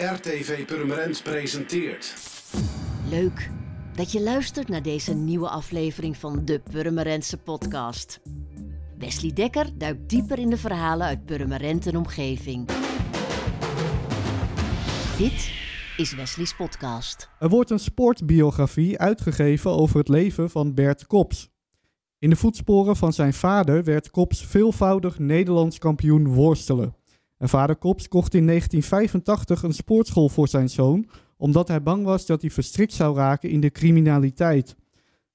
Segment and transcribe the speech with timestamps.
[0.00, 2.14] RTV Purmerend presenteert.
[3.08, 3.50] Leuk
[3.94, 8.20] dat je luistert naar deze nieuwe aflevering van de Purmerendse podcast.
[8.98, 12.66] Wesley Dekker duikt dieper in de verhalen uit Purmerend en omgeving.
[15.18, 15.52] Dit
[15.96, 17.30] is Wesley's podcast.
[17.38, 21.50] Er wordt een sportbiografie uitgegeven over het leven van Bert Kops.
[22.18, 26.98] In de voetsporen van zijn vader werd Kops veelvoudig Nederlands kampioen worstelen.
[27.40, 32.26] En vader Kops kocht in 1985 een sportschool voor zijn zoon, omdat hij bang was
[32.26, 34.76] dat hij verstrikt zou raken in de criminaliteit.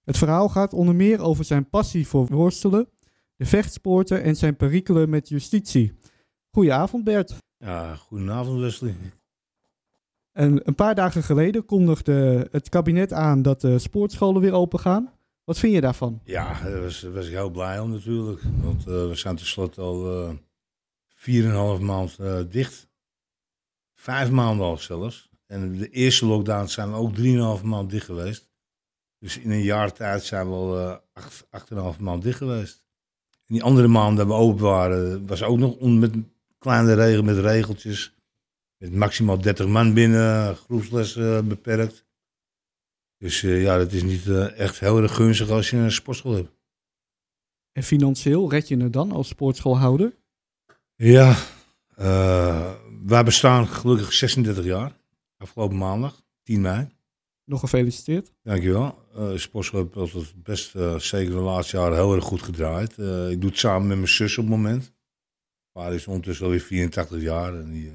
[0.03, 2.87] Het verhaal gaat onder meer over zijn passie voor worstelen,
[3.35, 5.93] de vechtsporten en zijn perikelen met justitie.
[6.51, 7.35] Goedenavond Bert.
[7.57, 8.95] Ja, goedenavond Wesley.
[10.31, 15.11] En een paar dagen geleden kondigde het kabinet aan dat de sportscholen weer open gaan.
[15.43, 16.21] Wat vind je daarvan?
[16.23, 18.41] Ja, daar was, was ik heel blij om natuurlijk.
[18.61, 20.29] Want uh, we zijn tenslotte al uh,
[21.29, 22.87] 4,5 maand uh, dicht.
[23.93, 25.29] Vijf maanden al zelfs.
[25.45, 28.49] En de eerste lockdown zijn we ook 3,5 maand dicht geweest.
[29.19, 32.83] Dus in een jaar tijd zijn we al uh, 8,5 maand dicht geweest.
[33.31, 36.13] En die andere maanden dat we open waren, was ook nog met
[36.57, 38.13] kleine regel, met regeltjes.
[38.77, 41.13] Met maximaal 30 man binnen, groepsles
[41.47, 42.05] beperkt.
[43.17, 46.51] Dus uh, ja, dat is niet echt heel erg gunstig als je een sportschool hebt.
[47.71, 50.15] En financieel red je het dan als sportschoolhouder?
[50.95, 51.35] Ja,
[53.05, 54.97] wij bestaan gelukkig 36 jaar.
[55.37, 56.87] Afgelopen maandag, 10 mei.
[57.43, 58.33] Nog gefeliciteerd.
[58.43, 59.07] Dankjewel.
[59.17, 62.91] Uh, sportschool heeft altijd best, zeker de laatste jaren, heel erg goed gedraaid.
[63.31, 64.93] ik doe het samen met mijn zus op het moment.
[65.71, 67.91] Mijn is ondertussen alweer 84 jaar en die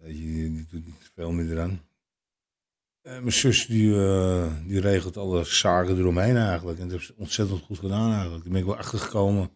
[0.00, 1.80] Weet je, die, doet niet veel meer eraan.
[3.02, 6.78] En mijn zus die, uh, die regelt alle zaken eromheen eigenlijk.
[6.78, 8.42] En dat heeft ze ontzettend goed gedaan eigenlijk.
[8.42, 9.50] Daar ben ik wel achtergekomen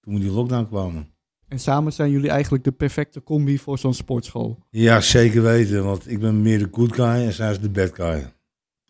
[0.00, 1.11] toen we die lockdown kwamen.
[1.52, 4.58] En samen zijn jullie eigenlijk de perfecte combi voor zo'n sportschool?
[4.70, 5.84] Ja, zeker weten.
[5.84, 8.32] Want ik ben meer de good guy en zij is de bad guy.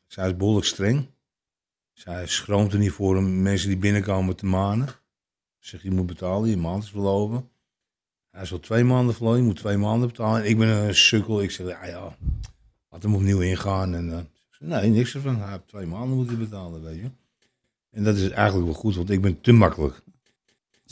[0.07, 1.07] Zij is behoorlijk streng.
[1.93, 4.89] Zij schroomt er niet voor om mensen die binnenkomen te manen.
[5.59, 7.49] Zegt, je moet betalen, je maand is verlopen.
[8.31, 10.43] Hij is al twee maanden verloren, je moet twee maanden betalen.
[10.43, 11.43] En ik ben een sukkel.
[11.43, 12.17] Ik zeg, ja, ja
[12.91, 13.95] laat hem opnieuw ingaan.
[13.95, 14.19] En, uh,
[14.59, 15.41] nee, niks ervan.
[15.41, 17.11] Hij heeft twee maanden moet hij betalen, weet je.
[17.91, 20.02] En dat is eigenlijk wel goed, want ik ben te makkelijk.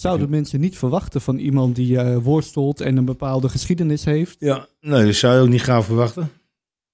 [0.01, 4.37] Zouden ik, mensen niet verwachten van iemand die uh, worstelt en een bepaalde geschiedenis heeft?
[4.39, 6.31] Ja, nee, dat zou je ook niet gaan verwachten.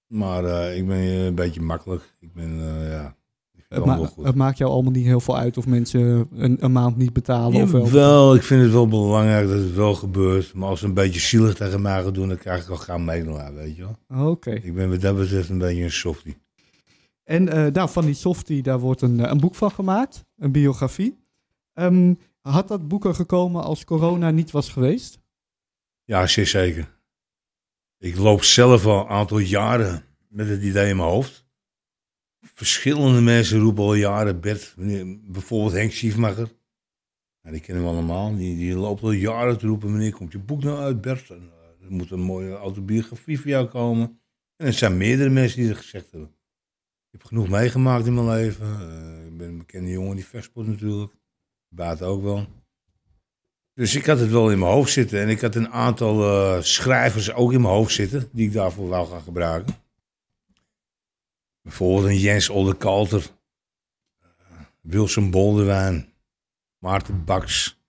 [0.06, 2.16] Maar uh, ik ben een beetje makkelijk.
[2.20, 2.58] Ik ben,
[2.90, 3.16] ja,
[3.68, 6.96] het, ma het, maakt jou allemaal niet heel veel uit of mensen een, een maand
[6.96, 7.62] niet betalen.
[7.62, 7.90] of wel.
[7.90, 10.54] wel, ik vind het wel belangrijk dat het wel gebeurt.
[10.54, 13.04] Maar als ze een beetje zielig tegen mij gaan doen, dan krijg ik al gaan
[13.04, 14.28] medelijden, weet je wel.
[14.30, 14.50] Oké.
[14.50, 16.36] Ik ben wat dat betreft een beetje een softie.
[17.24, 21.16] En uh, nou, van die softie, daar wordt een, een boek van gemaakt, een biografie.
[21.74, 22.18] Um,
[22.52, 25.20] had dat boek er gekomen als corona niet was geweest?
[26.04, 26.94] Ja, zeer zeker.
[27.98, 31.46] Ik loop zelf al een aantal jaren met het idee in mijn hoofd
[32.54, 34.74] verschillende mensen roepen al jaren Bert.
[35.22, 36.48] Bijvoorbeeld Henk Schiefmacher.
[37.40, 38.36] Ja, die kennen we allemaal.
[38.36, 41.30] Die, die loopt al jaren te roepen, wanneer komt je boek nou uit Bert?
[41.30, 44.20] En, uh, er moet een mooie autobiografie voor jou komen.
[44.56, 46.30] En er zijn meerdere mensen die dat gezegd hebben.
[47.10, 48.66] Ik heb genoeg meegemaakt in mijn leven.
[48.66, 51.16] Uh, ik ben een bekende jongen die versport natuurlijk.
[51.76, 52.47] Baat ook wel.
[53.75, 55.20] Dus ik had het wel in mijn hoofd zitten.
[55.20, 58.28] En ik had een aantal uh, schrijvers ook in mijn hoofd zitten.
[58.32, 59.75] Die ik daarvoor wou gaan gebruiken.
[61.62, 63.31] Bijvoorbeeld een Jens Oldekalter,
[64.81, 66.12] Wilson Boldewijn,
[66.78, 67.81] Maarten Baks,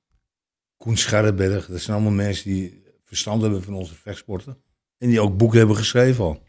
[0.77, 1.65] Koen Scharreberg.
[1.65, 4.61] Dat zijn allemaal mensen die verstand hebben van onze vechtsporten.
[4.97, 6.43] En die ook boeken hebben geschreven al.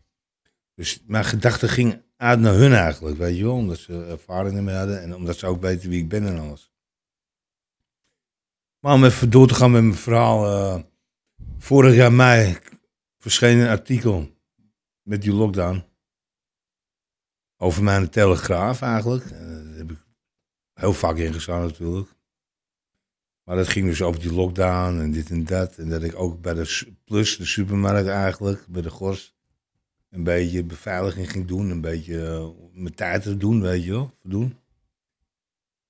[0.75, 3.55] Dus mijn gedachte ging uit naar hun eigenlijk, weet je wel.
[3.55, 6.73] Omdat ze ervaringen mee hadden en omdat ze ook weten wie ik ben en alles.
[8.81, 10.47] Maar om even door te gaan met mijn verhaal.
[10.47, 10.83] Uh,
[11.59, 12.59] vorig jaar mei
[13.19, 14.31] verscheen een artikel
[15.03, 15.85] met die lockdown
[17.57, 19.25] over mijn telegraaf eigenlijk.
[19.25, 20.07] Uh, daar heb ik
[20.75, 22.17] heel vaak ingestaan natuurlijk.
[23.45, 25.77] Maar dat ging dus over die lockdown en dit en dat.
[25.77, 29.37] En dat ik ook bij de Plus, de supermarkt eigenlijk, bij de Gors,
[30.11, 31.71] een beetje beveiliging ging doen.
[31.71, 34.57] Een beetje uh, mijn tijd te doen, weet je wel, doen.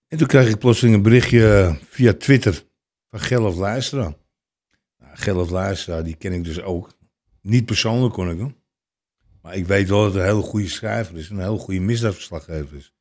[0.06, 2.67] En toen kreeg ik plotseling een berichtje via Twitter
[3.10, 4.14] van Gelf Luisteraar.
[4.98, 6.96] Nou, Gelf Luisteraar, die ken ik dus ook.
[7.40, 8.56] Niet persoonlijk kon ik hem.
[9.42, 11.30] Maar ik weet wel dat het een hele goede schrijver is.
[11.30, 12.92] Een hele goede misdaadverslaggever is.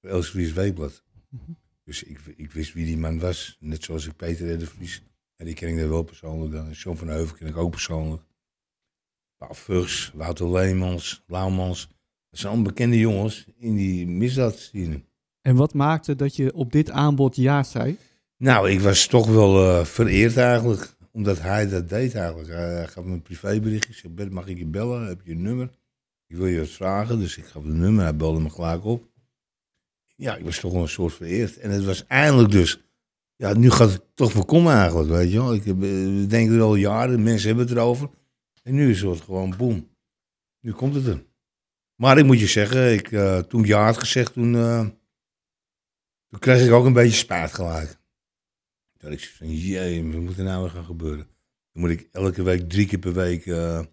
[0.00, 1.02] Voor Elsevries Weekblad.
[1.84, 3.56] Dus ik, ik wist wie die man was.
[3.60, 5.02] Net zoals ik Peter de Vries.
[5.36, 6.70] En die ken ik daar wel persoonlijk dan.
[6.70, 8.22] John van Heuvel ken ik ook persoonlijk.
[9.36, 11.88] Paul Vurs, Wouter Leemans, Laumans.
[12.30, 15.02] Dat zijn allemaal bekende jongens in die misdaadscene.
[15.40, 17.96] En wat maakte dat je op dit aanbod ja zei?
[18.38, 20.94] Nou, ik was toch wel uh, vereerd eigenlijk.
[21.12, 22.48] omdat hij dat deed eigenlijk.
[22.48, 23.90] Hij, gaf me een privéberichtje.
[23.90, 25.06] Ik zei, mag ik je bellen?
[25.06, 25.70] Heb je een nummer?
[26.26, 27.18] Ik wil je wat vragen.
[27.18, 28.02] Dus ik gaf een nummer.
[28.02, 29.08] Hij belde me gelijk op.
[30.16, 31.58] Ja, ik was toch wel een soort vereerd.
[31.58, 32.82] En het was eindelijk dus...
[33.36, 35.54] Ja, nu gaat het toch voorkomen eigenlijk, weet je wel.
[35.54, 38.10] Ik eh, we denken er al jaren, mensen hebben het erover.
[38.62, 39.88] En nu is het gewoon boem.
[40.60, 41.24] Nu komt het er.
[41.94, 44.86] Maar ik moet je zeggen, ik, eh, toen ik ja had gezegd, toen, eh,
[46.28, 47.98] toen kreeg ik ook een beetje spijt gelijk.
[48.98, 51.26] Dat ik van, jee, wat moet er nou weer gaan gebeuren?
[51.72, 53.84] Dan moet ik elke week, drie keer per week, uh,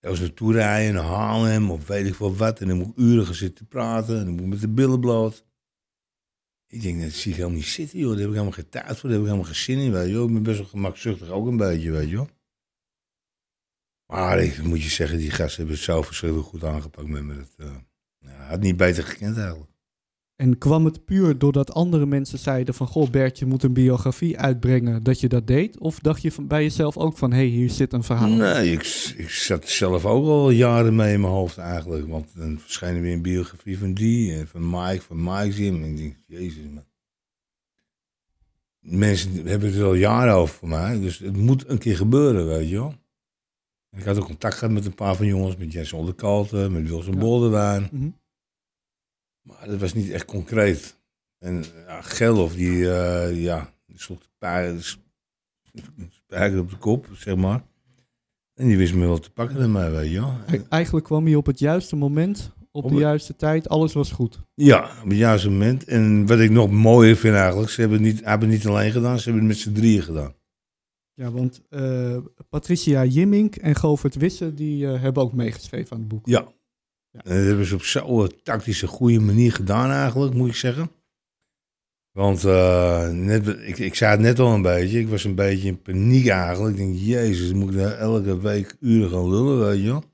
[0.00, 2.60] ergens naartoe rijden, naar Haarlem of weet ik veel wat.
[2.60, 5.00] En dan moet ik uren gaan zitten praten en dan moet ik met de billen
[5.00, 5.44] bloot.
[6.66, 8.08] Ik denk, dat zie ik helemaal niet zitten, joh.
[8.10, 10.22] Daar heb ik helemaal geen tijd voor, daar heb ik helemaal geen zin in, je.
[10.22, 12.28] Ik ben best wel gemakzuchtig ook een beetje, weet je wel.
[14.06, 17.34] Maar ik moet je zeggen, die gasten hebben het zo verschrikkelijk goed aangepakt met me.
[17.34, 17.76] Dat uh,
[18.18, 19.71] ja, had niet beter gekend eigenlijk.
[20.42, 22.86] En kwam het puur doordat andere mensen zeiden van...
[22.86, 25.78] Goh, Bert, je moet een biografie uitbrengen, dat je dat deed?
[25.78, 28.28] Of dacht je van, bij jezelf ook van, hé, hey, hier zit een verhaal?
[28.28, 32.08] Nee, ik, ik zat zelf ook al jaren mee in mijn hoofd eigenlijk.
[32.08, 35.82] Want dan verscheen er weer een biografie van die en van Mike, van Mike Jim.
[35.82, 36.84] En ik denk, jezus man.
[38.80, 41.00] Mensen hebben het al jaren over voor mij.
[41.00, 42.94] Dus het moet een keer gebeuren, weet je wel.
[43.90, 47.50] Ik had ook contact gehad met een paar van jongens, met Jens Onderkalten, met Wilson
[47.50, 47.78] ja.
[47.78, 48.20] Mm -hmm.
[49.42, 51.00] Maar dat was niet echt concreet.
[51.38, 54.18] En ja, Gelhof, die, uh, ja, die sloeg
[56.08, 57.64] spijker op de kop, zeg maar.
[58.54, 60.34] En die wist me wel te pakken met mij, weet je wel.
[60.68, 64.40] Eigenlijk kwam hij op het juiste moment, op, op de juiste tijd, alles was goed.
[64.54, 65.84] Ja, op het juiste moment.
[65.84, 68.92] En wat ik nog mooier vind eigenlijk, ze hebben het niet, hebben het niet alleen
[68.92, 70.34] gedaan, ze hebben het met z'n drieën gedaan.
[71.14, 72.18] Ja, want uh,
[72.48, 76.26] Patricia Jimmink en Govert Wisse, die uh, hebben ook meegeschreven aan het boek.
[76.26, 76.52] Ja.
[77.12, 80.90] En dat hebben ze op zo'n tactische, goede manier gedaan eigenlijk, moet ik zeggen.
[82.10, 85.68] Want uh, net, ik, ik zei het net al een beetje, ik was een beetje
[85.68, 86.76] in paniek eigenlijk.
[86.76, 90.04] Ik denk, jezus, moet ik nou elke week uren gaan lullen, weet je wel.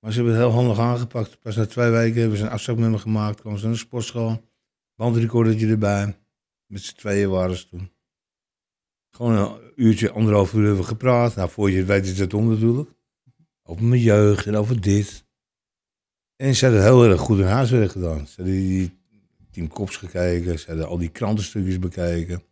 [0.00, 1.40] Maar ze hebben het heel handig aangepakt.
[1.40, 3.40] Pas na twee weken hebben ze een afspraak met me gemaakt.
[3.40, 4.42] kwamen ze naar de sportschool.
[4.94, 6.18] Bandrecordertje erbij.
[6.66, 7.90] Met z'n tweeën waren ze toen.
[9.10, 11.34] Gewoon een uurtje, anderhalf uur hebben we gepraat.
[11.34, 12.90] Nou, voor je weet is het om natuurlijk.
[13.62, 15.25] Over mijn jeugd en over dit.
[16.36, 18.26] En ze hadden heel erg goed hun huiswerk gedaan.
[18.26, 18.98] Ze hadden die
[19.50, 20.58] Team Kops gekeken.
[20.58, 22.42] Ze hadden al die krantenstukjes bekeken.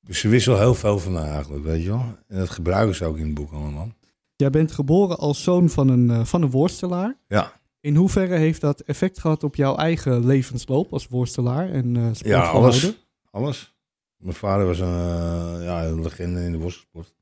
[0.00, 2.16] Dus ze wisten heel veel van eigenlijk, weet je wel.
[2.28, 3.92] En dat gebruiken ze ook in het boek allemaal.
[4.36, 7.16] Jij bent geboren als zoon van een, uh, van een worstelaar.
[7.28, 7.60] Ja.
[7.80, 12.42] In hoeverre heeft dat effect gehad op jouw eigen levensloop als worstelaar en uh, Ja,
[12.42, 12.92] alles.
[13.30, 13.74] Alles.
[14.16, 17.14] Mijn vader was een, uh, ja, een legende in de worstelsport.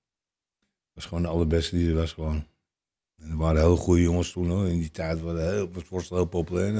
[0.94, 2.44] Was gewoon de allerbeste die er was gewoon.
[3.22, 4.68] En er waren heel goede jongens toen hoor.
[4.68, 6.72] In die tijd was, heel, was heel populair.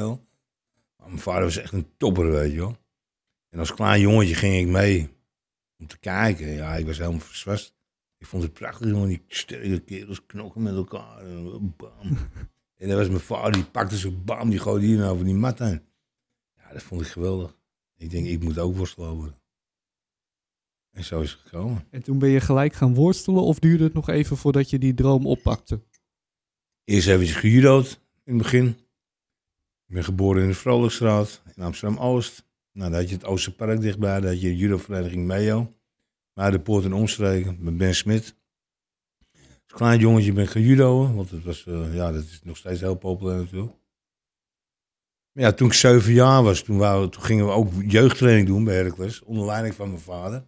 [0.97, 2.77] Maar mijn vader was echt een topper, weet je wel.
[3.49, 5.09] En als klein jongetje ging ik mee
[5.79, 6.47] om te kijken.
[6.47, 7.75] Ja, ik was helemaal verzwast.
[8.19, 9.09] Ik vond het prachtig, jongen.
[9.09, 11.19] Die sterke kerels knokken met elkaar.
[11.19, 12.19] En, bam.
[12.81, 15.59] en dat was mijn vader, die pakte zo bam, die gooide hier over die mat
[15.59, 15.83] heen.
[16.57, 17.57] Ja, dat vond ik geweldig.
[17.97, 19.41] Ik denk, ik moet ook worstelen worden.
[20.91, 21.87] En zo is het gekomen.
[21.91, 24.95] En toen ben je gelijk gaan worstelen of duurde het nog even voordat je die
[24.95, 25.81] droom oppakte?
[26.85, 28.67] Eerst eventjes gejudo'd in het begin.
[29.87, 32.45] Ik ben geboren in de Vrolijkstraat in Amsterdam-Oost.
[32.73, 35.75] Nou, daar had je het Oosterpark dichtbij, daar had je de judovereniging Meo.
[36.35, 38.35] Maar de poort en omstreken met Ben Smit.
[39.33, 42.81] Als klein jongetje ben ik gaan want het was, uh, ja, dat is nog steeds
[42.81, 43.73] heel populair natuurlijk.
[45.33, 48.65] Maar ja, toen ik zeven jaar was, toen, we, toen gingen we ook jeugdtraining doen
[48.65, 50.47] bij Heracles, onder leiding van mijn vader.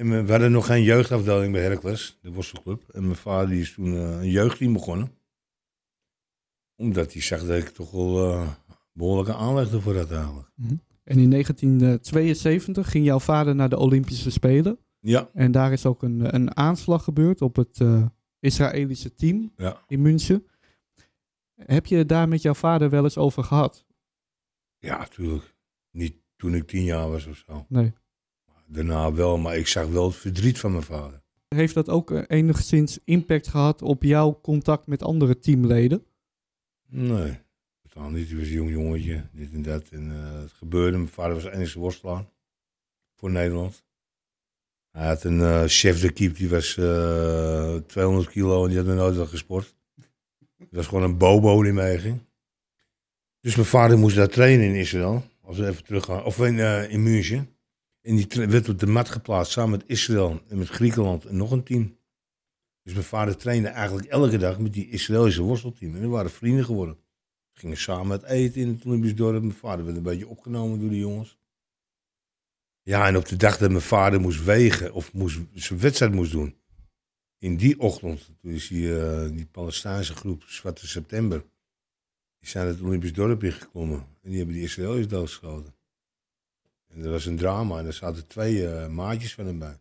[0.00, 2.88] En we hadden nog geen jeugdafdeling bij Heracles, de worstelclub.
[2.88, 5.12] En mijn vader die is toen uh, een jeugdteam begonnen.
[6.76, 8.48] Omdat hij zag dat ik toch wel uh,
[8.92, 10.48] behoorlijke aanlegde voor dat eigenlijk.
[10.54, 10.80] Mm -hmm.
[11.04, 14.78] En in 1972 ging jouw vader naar de Olympische Spelen.
[15.00, 15.30] Ja.
[15.32, 18.06] En daar is ook een, een aanslag gebeurd op het uh,
[18.38, 19.82] Israëlische team ja.
[19.88, 20.46] in München.
[21.54, 23.86] Heb je daar met jouw vader wel eens over gehad?
[24.78, 25.54] Ja, natuurlijk.
[25.90, 27.66] Niet toen ik tien jaar was of zo.
[27.68, 27.92] Nee.
[28.72, 31.22] Daarna wel, maar ik zag wel het verdriet van mijn vader.
[31.48, 36.04] Heeft dat ook enigszins impact gehad op jouw contact met andere teamleden?
[36.88, 37.38] Nee,
[37.82, 38.28] totaal niet.
[38.28, 39.88] Hij was een jong jongetje, dit en dat.
[39.88, 40.96] En uh, het gebeurde.
[40.96, 42.24] Mijn vader was enige worstelaar
[43.16, 43.84] voor Nederland.
[44.90, 48.86] Hij had een uh, chef de keep, die was uh, 200 kilo en die had
[48.86, 49.74] nog nooit wel gesport.
[50.58, 52.20] Het was gewoon een bobo die meeging.
[53.40, 55.24] Dus mijn vader moest daar trainen in Israël.
[55.42, 56.24] Als we even teruggaan.
[56.24, 57.48] Of in, uh, in München.
[58.02, 61.50] En die werd op de mat geplaatst samen met Israël en met Griekenland en nog
[61.50, 61.98] een team.
[62.82, 65.94] Dus mijn vader trainde eigenlijk elke dag met die Israëlische worstelteam.
[65.94, 66.94] En die waren vrienden geworden.
[67.52, 69.42] We gingen samen het eten in het Olympisch dorp.
[69.42, 71.38] Mijn vader werd een beetje opgenomen door de jongens.
[72.82, 76.32] Ja, en op de dag dat mijn vader moest wegen, of moest, zijn wedstrijd moest
[76.32, 76.54] doen.
[77.38, 81.44] In die ochtend, toen is die, eh, Palestijnse groep Zwarte September.
[82.38, 83.98] Die zijn het Olympisch dorp ingekomen.
[83.98, 85.74] En die hebben die Israëliërs doodgeschoten.
[86.90, 89.80] En er was een drama en er zaten twee eh, maatjes van hem bij.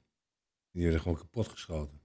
[0.72, 2.02] Die werden gewoon kapot geschoten.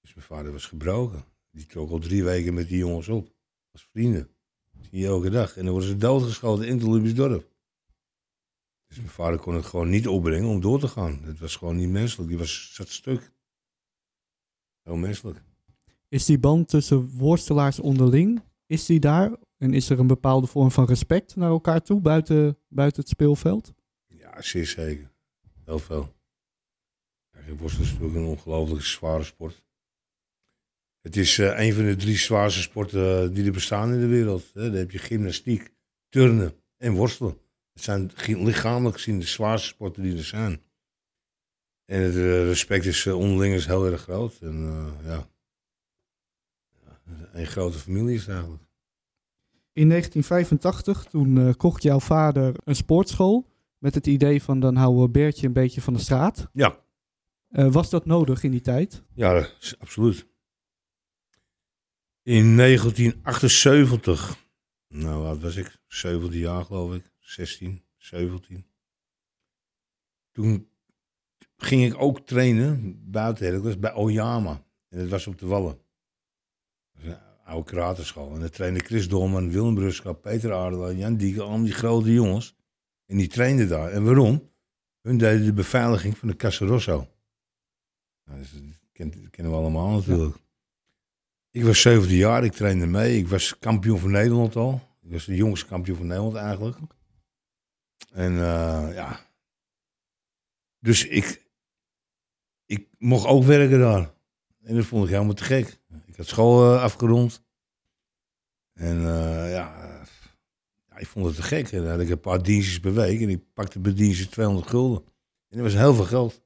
[0.00, 1.24] Dus mijn vader was gebroken.
[1.50, 3.34] Die trok al drie weken met die jongens op.
[3.72, 4.30] Als vrienden.
[4.80, 5.56] Zie je elke dag.
[5.56, 7.54] En dan worden ze doodgeschoten in het Olympisch dorp.
[8.86, 11.20] Dus mijn vader kon het gewoon niet opbrengen om door te gaan.
[11.22, 12.28] Het was gewoon niet menselijk.
[12.28, 13.32] Die was zat stuk.
[14.82, 15.42] Heel menselijk.
[16.08, 19.36] Is die band tussen worstelaars onderling, is die daar?
[19.56, 23.74] En is er een bepaalde vorm van respect naar elkaar toe buiten, buiten het speelveld?
[24.38, 25.10] Zeer zeker.
[25.64, 26.14] Heel veel.
[27.30, 29.64] Kijk, is natuurlijk een ongelooflijk zware sport.
[31.00, 34.06] Het is eh, een van de drie zwaarste sporten eh, die er bestaan in de
[34.06, 34.54] wereld.
[34.54, 35.72] Dan heb je gymnastiek,
[36.08, 37.38] turnen en worstelen.
[37.72, 40.62] Het zijn lichamelijk gezien de zwaarste sporten die er zijn.
[41.84, 44.38] En het eh, respect is onderling heel erg groot.
[44.40, 45.28] En ja,
[47.32, 48.62] een grote familie is het eigenlijk.
[49.72, 53.46] In 1985, toen kocht jouw vader een sportschool
[53.78, 56.48] met het idee van dan houden we Bertje een beetje van de straat.
[56.52, 56.84] Ja,
[57.48, 59.02] Eh, was dat nodig in die tijd?
[59.14, 60.26] Ja, absoluut.
[62.22, 64.36] In 1978,
[64.88, 65.76] nou wat was ik?
[65.86, 68.66] 17 jaar geloof ik, 16, 17.
[70.32, 70.68] Toen
[71.56, 74.64] ging ik ook trainen buiten Heracles bij Oyama.
[74.88, 75.78] En dat was op de Wallen.
[76.92, 78.34] Dat is een oude kratenschool.
[78.34, 82.56] En daar trainde Chris Dolman, Willem Peter Aardela, Jan Dieke, allemaal die grote jongens.
[83.06, 83.90] En die trainden daar.
[83.90, 84.50] En waarom?
[85.00, 87.08] Hun deden de beveiliging van de Casa Rosso.
[88.24, 88.48] Nou, dat
[88.92, 90.36] ken- dat kennen we allemaal natuurlijk.
[91.50, 93.18] Ik was 17 jaar, ik trainde mee.
[93.18, 94.80] Ik was kampioen van Nederland al.
[95.02, 96.76] Ik was de jongste kampioen van Nederland eigenlijk.
[98.12, 99.26] En eh, ja.
[100.78, 101.46] Dus ik,
[102.66, 104.14] ik mocht ook werken daar.
[104.62, 105.78] En dat vond ik helemaal te gek.
[106.06, 107.44] Ik had school eh, afgerond.
[108.72, 109.95] En eh, ja,
[111.00, 111.72] ik vond het te gek.
[111.72, 113.20] En dan had ik een paar dienstjes per week.
[113.20, 115.04] En ik pakte per dienstje 200 gulden.
[115.48, 116.42] En dat was heel veel geld.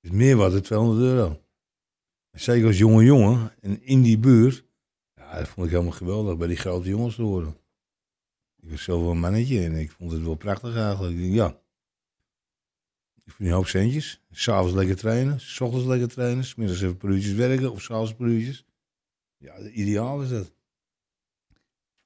[0.00, 1.40] Dus meer wat dan 200 euro.
[2.32, 3.52] Zeker als jonge jongen.
[3.60, 4.64] En in die buurt.
[5.14, 6.36] Ja, dat vond ik helemaal geweldig.
[6.36, 7.56] Bij die grote jongens te horen.
[8.62, 9.64] Ik was zelf wel een mannetje.
[9.64, 11.18] En ik vond het wel prachtig eigenlijk.
[11.18, 11.60] Ja.
[13.24, 14.22] Ik vind een hoop centjes.
[14.30, 15.40] S'avonds lekker trainen.
[15.40, 16.44] S ochtends lekker trainen.
[16.44, 17.72] 's middags even per werken.
[17.72, 18.64] Of s'avonds per uurtjes.
[19.36, 20.52] Ja, ideaal is dat.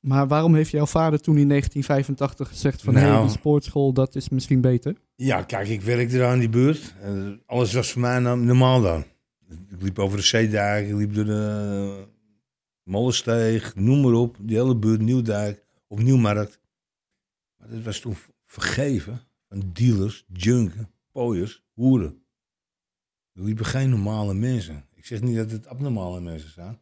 [0.05, 3.07] Maar waarom heeft jouw vader toen in 1985 gezegd van Nou.
[3.07, 4.97] hey, een sportschool, dat is misschien beter?
[5.15, 6.95] Ja, kijk, ik werkte daar in die buurt.
[7.01, 9.05] En alles was voor mij normaal dan.
[9.49, 12.07] Ik liep over de zeedijk, ik liep door de
[12.83, 14.37] Molensteeg, noem maar op.
[14.41, 16.61] Die hele buurt, Nieuwdijk of Nieuwmarkt.
[17.57, 22.25] Maar dat was toen vergeven van dealers, junken, pooiers, hoeren.
[23.33, 24.85] Er liepen geen normale mensen.
[24.95, 26.79] Ik zeg niet dat het abnormale mensen zijn.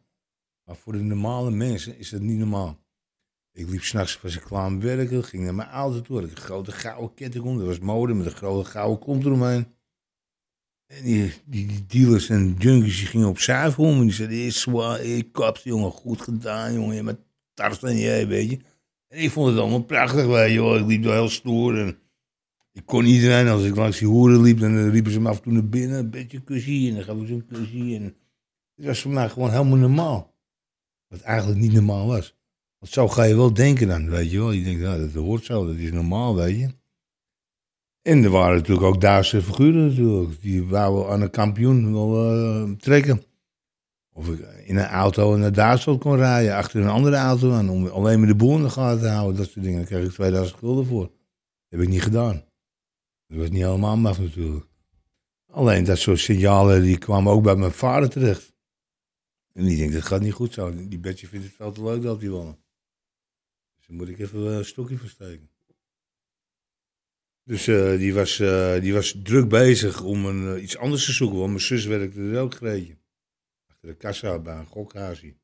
[0.63, 2.82] Maar voor de normale mensen is het niet normaal.
[3.53, 6.43] Ik liep s'nachts, was ik klaar werken, ging naar mijn auto toe, had ik een
[6.43, 7.57] grote gouden ketting om.
[7.57, 9.65] Dat was mode met een grote gouden kont eromheen.
[10.87, 13.97] En die, die, dealers en junkies die gingen op zuiver om.
[13.97, 16.95] En die zeiden, is zwaar, ik kaps, jongen, goed gedaan, jongen.
[16.95, 17.19] Je met
[17.53, 18.59] Tarzan, jij, weet je.
[19.07, 20.77] En ik vond het allemaal prachtig, weet wel.
[20.77, 21.97] Ik liep daar heel stoer en
[22.71, 25.37] ik kon iedereen, als ik langs die hoeren liep, dan eh, riepen ze me af
[25.37, 25.99] en toe naar binnen.
[25.99, 27.95] Een beetje kusje en dan ik ze een kusje.
[27.95, 28.15] En
[28.75, 30.35] het was voor mij gewoon helemaal normaal.
[31.07, 32.35] Wat eigenlijk niet normaal was.
[32.83, 34.51] Zo ga je wel denken dan, weet je wel.
[34.51, 36.69] Je denkt, ja, dat hoort zo, dat is normaal, weet je.
[38.01, 40.41] En er waren natuurlijk ook Duitse figuren natuurlijk.
[40.41, 43.23] Die wouden aan een kampioen wel eh, trekken.
[44.13, 47.69] Of ik in een auto naar Duitsland kon rijden, achter een andere auto aan.
[47.69, 49.79] Om alleen maar de boel in de gaten te houden, dat soort dingen.
[49.79, 51.03] Daar kreeg ik 2000 gulden voor.
[51.03, 51.11] Dat
[51.69, 52.43] heb ik niet gedaan.
[53.27, 54.65] Dat was niet helemaal maf natuurlijk.
[55.51, 58.53] Alleen dat soort signalen, die kwamen ook bij mijn vader terecht.
[59.53, 60.87] En die denkt, dat gaat niet goed zo.
[60.87, 62.62] Die Betje vindt het veel te leuk dat hij wonen.
[63.83, 65.49] Dus daar moet ik even eh, een stokje voor steken.
[67.43, 71.37] Dus eh, die, was, eh, die was druk bezig om een, iets anders te zoeken.
[71.37, 72.97] Want mijn zus werkte er ook greetje.
[73.67, 75.35] Achter de kassa bij een gokhuisje.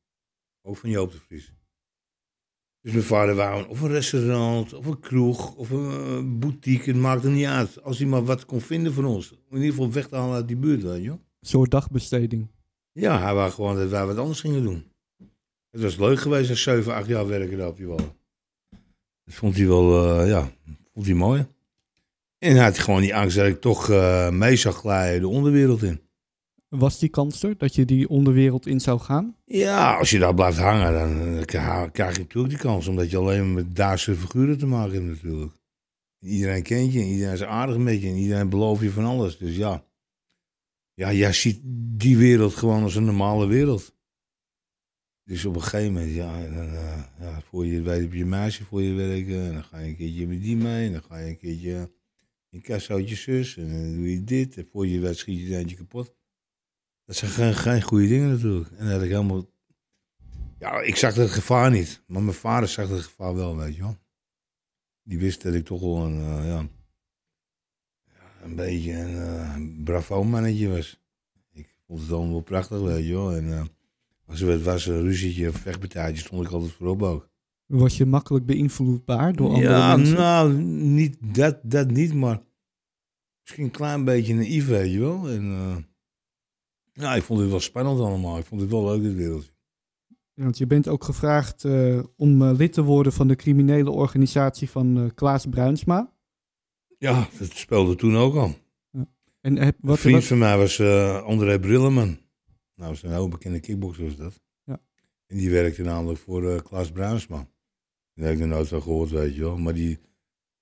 [0.61, 1.53] Ook van Joop de Vries.
[2.81, 6.91] Dus mijn vader wou of een restaurant, of een kroeg, of een boutique.
[6.91, 7.81] Het maakte niet uit.
[7.81, 9.31] Als hij maar wat kon vinden voor ons.
[9.31, 11.09] Om in ieder geval weg te halen uit die buurt, weet je.
[11.09, 12.47] Een soort dagbesteding.
[12.91, 14.91] Ja, hij wou gewoon dat wij wat anders gingen doen.
[15.69, 18.18] Het was leuk geweest, een 7, 8 jaar werken daar op die wallen.
[19.29, 20.51] Dat vond hij wel, eh, ja,
[20.93, 21.47] vond hij mooi.
[22.37, 25.83] En hij had gewoon die angst dat ik toch eh, mee zou glijden de onderwereld
[25.83, 26.01] in.
[26.69, 29.35] Was die kans er dat je die onderwereld in zou gaan?
[29.45, 32.87] Ja, als je daar blijft hangen, dan krijg je natuurlijk die kans.
[32.87, 35.53] Omdat je alleen met Duitse figuren te maken hebt natuurlijk.
[36.19, 39.37] Iedereen kent je, en iedereen is aardig met je en iedereen belooft je van alles.
[39.37, 39.83] Dus ja,
[40.93, 41.59] ja, jij ziet
[41.97, 43.93] die wereld gewoon als een normale wereld.
[45.29, 48.63] Dus op een gegeven moment, ja, dan, eh, ja voor je weet heb je meisje
[48.63, 49.45] voor je werken.
[49.45, 50.85] En dan ga je een keertje met die mee.
[50.85, 51.91] En dan ga je een keertje
[52.49, 53.57] in kassootje zus.
[53.57, 54.57] En dan doe je dit.
[54.57, 56.15] En voor je weet schiet je eentje kapot.
[57.05, 58.71] Dat zijn geen, geen goede dingen natuurlijk.
[58.71, 59.49] En had ik helemaal...
[60.59, 62.03] Ja, ik zag het gevaar niet.
[62.07, 63.97] Maar mijn vader zag het gevaar wel, weet je wel.
[65.03, 66.67] Die wist dat ik toch wel een, eh, ja,
[68.43, 71.01] een beetje een eh, bravo mannetje was.
[71.51, 73.35] Ik vond het allemaal wel prachtig, weet je wel.
[73.35, 73.77] En
[74.29, 77.29] als er was, een ruzietje of vechtpartijtje, stond ik altijd voorop ook.
[77.65, 80.15] Was je makkelijk beïnvloedbaar door andere ja, mensen?
[80.15, 82.41] nou, niet, dat, dat niet, maar
[83.41, 85.29] misschien een klein beetje naïef, weet je wel.
[85.29, 85.77] En, eh,
[86.93, 88.37] ja, ik vond het wel spannend allemaal.
[88.37, 89.51] Ik vond het wel leuk, dit wereldje.
[90.33, 93.91] Ja, Want je bent ook gevraagd eh, om eh, lid te worden van de criminele
[93.91, 96.13] organisatie van Klaas Bruinsma.
[96.97, 98.55] Ja, dat speelde toen ook al.
[99.41, 100.81] En heb, Een wat, vriend wat, van mij was
[101.23, 102.17] André Brilleman.
[102.79, 104.41] Nou, dat een heel bekende kickboxer was dat.
[104.63, 104.81] Ja.
[105.27, 107.47] En die werkte namelijk voor eh, Klaas Bruinsma.
[108.13, 109.57] Daar heb ik nog nooit van gehoord, weet je wel.
[109.57, 109.99] Maar die,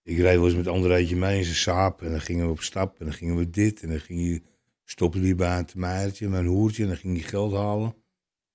[0.03, 2.01] ik reed wel eens met Andréetje mee in zijn saap.
[2.01, 2.99] En dan gingen we op stap.
[2.99, 3.81] En dan gingen we dit.
[3.81, 4.43] En dan ging hij,
[4.83, 6.83] stopte hij bij een temeiertje met een hoertje.
[6.83, 7.93] En dan ging hij geld halen.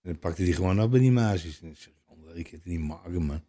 [0.03, 1.61] En dan pakte hij gewoon af bij die meisjes.
[1.61, 3.45] En ik zeg, André, ik kan het niet maken, man.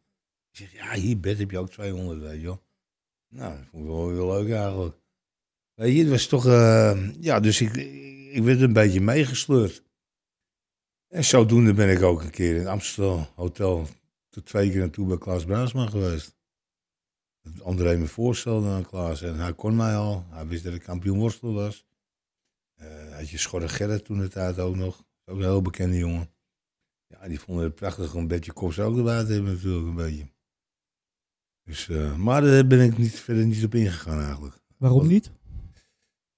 [0.52, 2.64] Ik zeg, ja, hier, bed heb je ook 200, weet je wel.
[3.30, 4.98] Nou, dat vond ik wel weer leuk eigenlijk.
[5.74, 7.76] Weet je, het was toch, eh, ja, dus ik,
[8.32, 9.84] ik werd een beetje meegesleurd.
[11.14, 13.88] En zodoende ben ik ook een keer in Amsterdam Hotel
[14.30, 16.36] tot twee keer naartoe bij Klaas Bruinsma geweest.
[17.62, 20.26] André me voorstelde aan Klaas en hij kon mij al.
[20.30, 21.86] Hij wist dat ik kampioen worstel was.
[22.76, 25.04] Eh had je Schorre Gerrit toen de tijd ook nog.
[25.26, 26.30] Ook een heel bekende jongen.
[27.08, 29.96] Ja, die vonden het prachtig om een beetje kops ook erbij te hebben natuurlijk een
[29.96, 30.28] beetje.
[31.64, 34.56] Dus, eh, maar daar ben ik niet, verder niet op ingegaan eigenlijk.
[34.78, 35.32] waarom niet?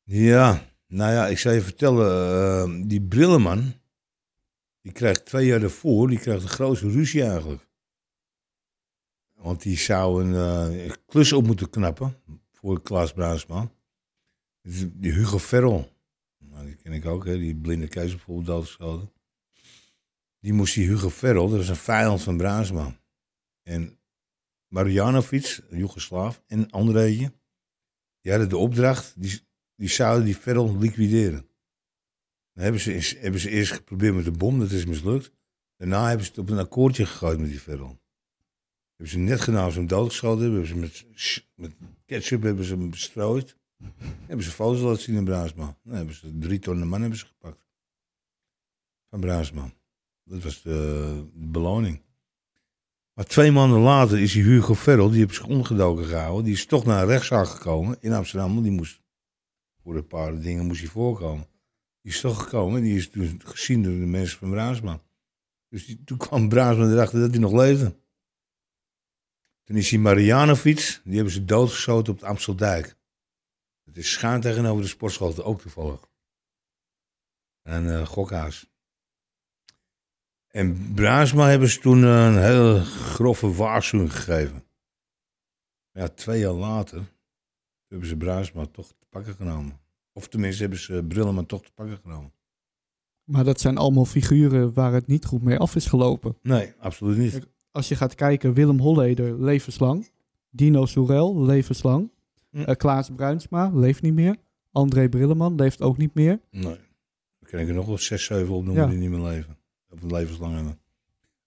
[0.03, 3.73] Ja, nou ja, ik zou je vertellen, eh, die Brilleman,
[4.85, 7.67] die krijgt twee jaar daarvoor, die krijgt een grote ruzie eigenlijk.
[9.33, 10.35] Want die zou een
[10.75, 12.21] eh, klus op moeten knappen
[12.51, 13.71] voor Klaas Bruinsma.
[14.61, 15.91] Dus Die Hugo Ferrel,
[16.37, 19.11] nou, die ken ik ook, hè, die blinde keizer bijvoorbeeld doodgeschoten.
[20.39, 22.99] Die moest die Hugo Ferrel, dat is een vijand van Bruinsma.
[23.63, 23.99] En
[24.67, 26.93] Marjanovic, een Joegoslaaf, en een
[28.21, 31.49] die hadden de opdracht, die, die zouden die Ferrel liquideren.
[32.55, 35.31] Dan hebben ze, eens- hebben eerst geprobeerd met de bom, dat is mislukt.
[35.77, 37.99] Daarna hebben ze het op een akkoordje gegooid met die Ferrel.
[38.89, 41.73] Hebben ze net gedaan als ze hem doodgeschoten hebben, hebben ze met, met
[42.05, 43.57] ketchup hebben ze hem bestrooid.
[44.25, 45.77] hebben ze foto's laten zien in Bruinsma.
[45.83, 47.65] Dan hebben ze drie tonnen man hebben ze gepakt.
[49.09, 49.73] Van Bruinsma.
[50.23, 52.01] Dat was de, beloning.
[53.13, 56.43] Maar twee maanden later is die Hugo Ferrel, die heeft zich ondergedoken gehouden.
[56.43, 58.51] Die is toch naar een rechtszaak gekomen in Amsterdam.
[58.51, 59.01] Want die moest,
[59.83, 61.47] voor een paar dingen moest hij voorkomen.
[62.05, 65.01] Die is toch gekomen en die is toen gezien door de mensen van Bruinsma.
[65.69, 67.99] Dus die, toen kwam Bruinsma erachter dat hij nog leefde.
[69.63, 72.97] Toen is die Marianovic, die hebben ze doodgeschoten op het Amsteldijk.
[73.83, 76.09] Het is schuin tegenover de sportschool, ook toevallig.
[77.61, 78.69] En eh gokhuis.
[80.47, 84.67] En Bruinsma hebben ze toen een hele grove waarschuwing gegeven.
[85.91, 87.13] Ja, twee jaar later
[87.87, 89.83] hebben ze Bruinsma toch te pakken genomen.
[90.17, 92.31] Of tenminste hebben ze Brilleman toch te pakken genomen.
[93.23, 96.37] Maar dat zijn allemaal figuren waar het niet goed mee af is gelopen.
[96.41, 97.47] Nee, absoluut niet.
[97.71, 100.09] Als je gaat kijken, Willem Holleder, levenslang.
[100.49, 102.09] Dino Soerel, levenslang.
[102.49, 102.57] Hm.
[102.57, 104.35] Eh, Klaas Bruinsma, leeft niet meer.
[104.71, 106.39] André Brilleman, leeft ook niet meer.
[106.51, 106.63] Nee.
[107.39, 108.89] Dan kan ik er nog wel zes, zeven opnoemen Ja.
[108.89, 109.57] die niet meer leven.
[109.89, 110.79] Of levenslang hebben.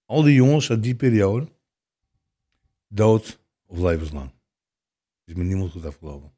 [0.06, 1.48] Al die jongens uit die periode,
[2.88, 4.30] dood of levenslang.
[5.24, 6.32] Is met niemand goed afgelopen.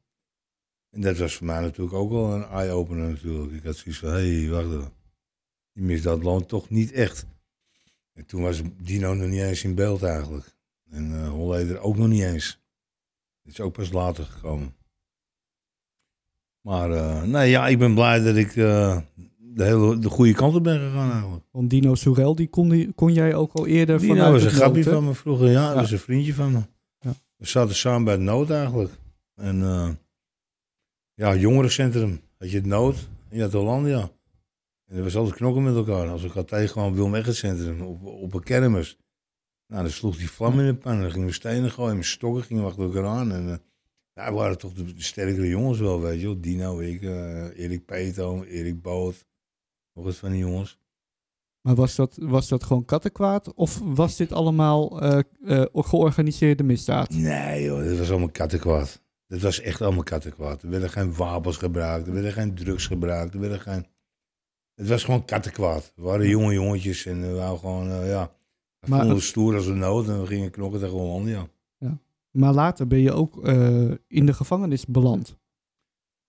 [0.91, 3.53] En dat was voor mij natuurlijk ook wel een eye-opener natuurlijk.
[3.53, 4.93] Ik had zoiets van, hé, hey, wacht even.
[5.73, 7.25] Die misdaad loont toch niet echt.
[8.13, 10.55] En toen was Dino nog niet eens in beeld eigenlijk.
[10.89, 12.59] En Holleder ook nog niet eens.
[13.43, 14.75] Het is ook pas later gekomen.
[16.61, 18.97] Maar eh, nee, ja, ik ben blij dat ik eh,
[19.37, 21.45] de, hele, de goede kant op ben gegaan eigenlijk.
[21.51, 24.59] Want Dino Soerel, die kon, die kon jij ook al eerder Dino vanuit was een
[24.59, 24.83] noten.
[24.83, 25.67] van me vroeger, ja.
[25.67, 26.59] Dat was een vriendje van me.
[26.99, 27.13] Ja.
[27.35, 28.93] We zaten samen bij het nood eigenlijk.
[29.35, 29.61] En
[31.21, 32.21] ja, jongerencentrum.
[32.37, 34.11] Had je het nood je had Hollandia.
[34.87, 36.07] En er was altijd knokken met elkaar.
[36.07, 38.97] Als ik had gewoon Wilm Centrum op, op een kermis.
[39.67, 40.93] Nou, dan sloeg die vlam in de pan.
[40.93, 43.31] En dan gingen we stenen gooien met stokken, gingen we achter elkaar aan.
[43.31, 43.57] En eh,
[44.13, 46.41] ja, we waren toch de, de sterkere jongens wel, weet je wel.
[46.41, 49.25] Dino, ik, eh, Erik Peto, Erik Boot.
[49.93, 50.79] Nog eens van die jongens.
[51.61, 53.53] Maar was dat, was dat gewoon kattenkwaad?
[53.53, 57.09] Of was dit allemaal eh, georganiseerde misdaad?
[57.09, 59.01] Nee joh, dit was allemaal kattenkwaad.
[59.31, 60.63] Dat was echt allemaal kattenkwaad.
[60.63, 63.85] Er werden geen wapens gebruikt, er werden geen drugs gebruikt, er werden geen...
[64.75, 65.93] Het was gewoon kattenkwaad.
[65.95, 68.31] We waren jonge jongetjes en we waren gewoon, eh, ja...
[68.79, 71.47] We Maar- vonden het stoer als een nood en we gingen knokken tegen Hollandia.
[72.31, 75.37] Maar later ben je ook eh, in de gevangenis beland.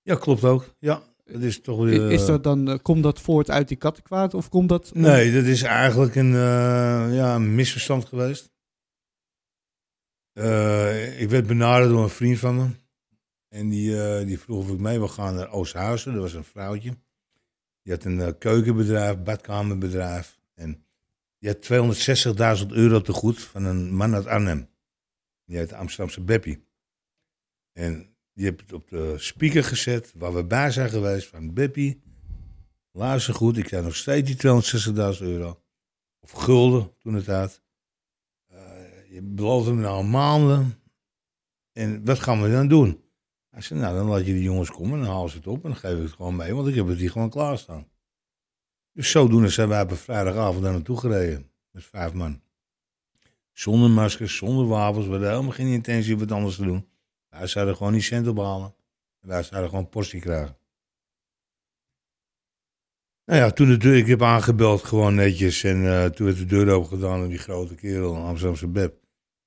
[0.02, 0.74] Ja, klopt ook.
[0.78, 2.10] Ja, dat is toch weer...
[2.10, 4.94] Is dat dan, eh, komt dat voort uit die kattenkwaad of komt dat...
[4.94, 8.50] Nee, dat is eigenlijk een, eh, ja, een misverstand geweest.
[10.32, 12.80] Eh, ik werd benaderd door een vriend van me.
[13.52, 16.12] En die, eh, die vroeg of ik mee wil gaan naar Oosthuizen.
[16.12, 16.96] Dat was een vrouwtje.
[17.82, 20.40] Die had een eh, keukenbedrijf, badkamerbedrijf.
[20.54, 20.84] En
[21.38, 24.68] die had 260.000 euro te goed van een man uit Arnhem.
[25.44, 26.64] Die heette Amsterdamse Beppie.
[27.72, 32.02] En die heb het op de speaker gezet, waar we bij zijn geweest van Beppie.
[32.92, 34.36] Luister goed, ik krijg nog steeds die
[35.16, 35.62] 260.000 euro.
[36.20, 37.62] Of gulden toen het had.
[38.46, 38.58] Eh,
[39.10, 40.82] je beloofde me nou maanden.
[41.72, 43.01] En wat gaan we dan doen?
[43.52, 45.64] Hij zei, nou dan laat je die jongens komen en dan halen ze het op
[45.64, 47.88] en dan geef ik het gewoon mee, want ik heb het hier gewoon klaarstaan.
[48.92, 51.50] Dus zodoende zijn wij op een vrijdagavond daar naartoe gereden.
[51.70, 52.40] Met vijf man.
[53.52, 55.04] Zonder maskers, zonder wapens.
[55.04, 56.88] We hadden helemaal geen intentie om wat anders te doen.
[57.28, 58.74] Wij zouden gewoon die cent ophalen.
[59.20, 60.56] En wij zouden gewoon portie krijgen.
[63.24, 65.64] Nou ja, toen de deur, ik heb aangebeld gewoon netjes.
[65.64, 69.01] En eh, toen werd de deur open gedaan door die grote kerel, Amsterdamse beb.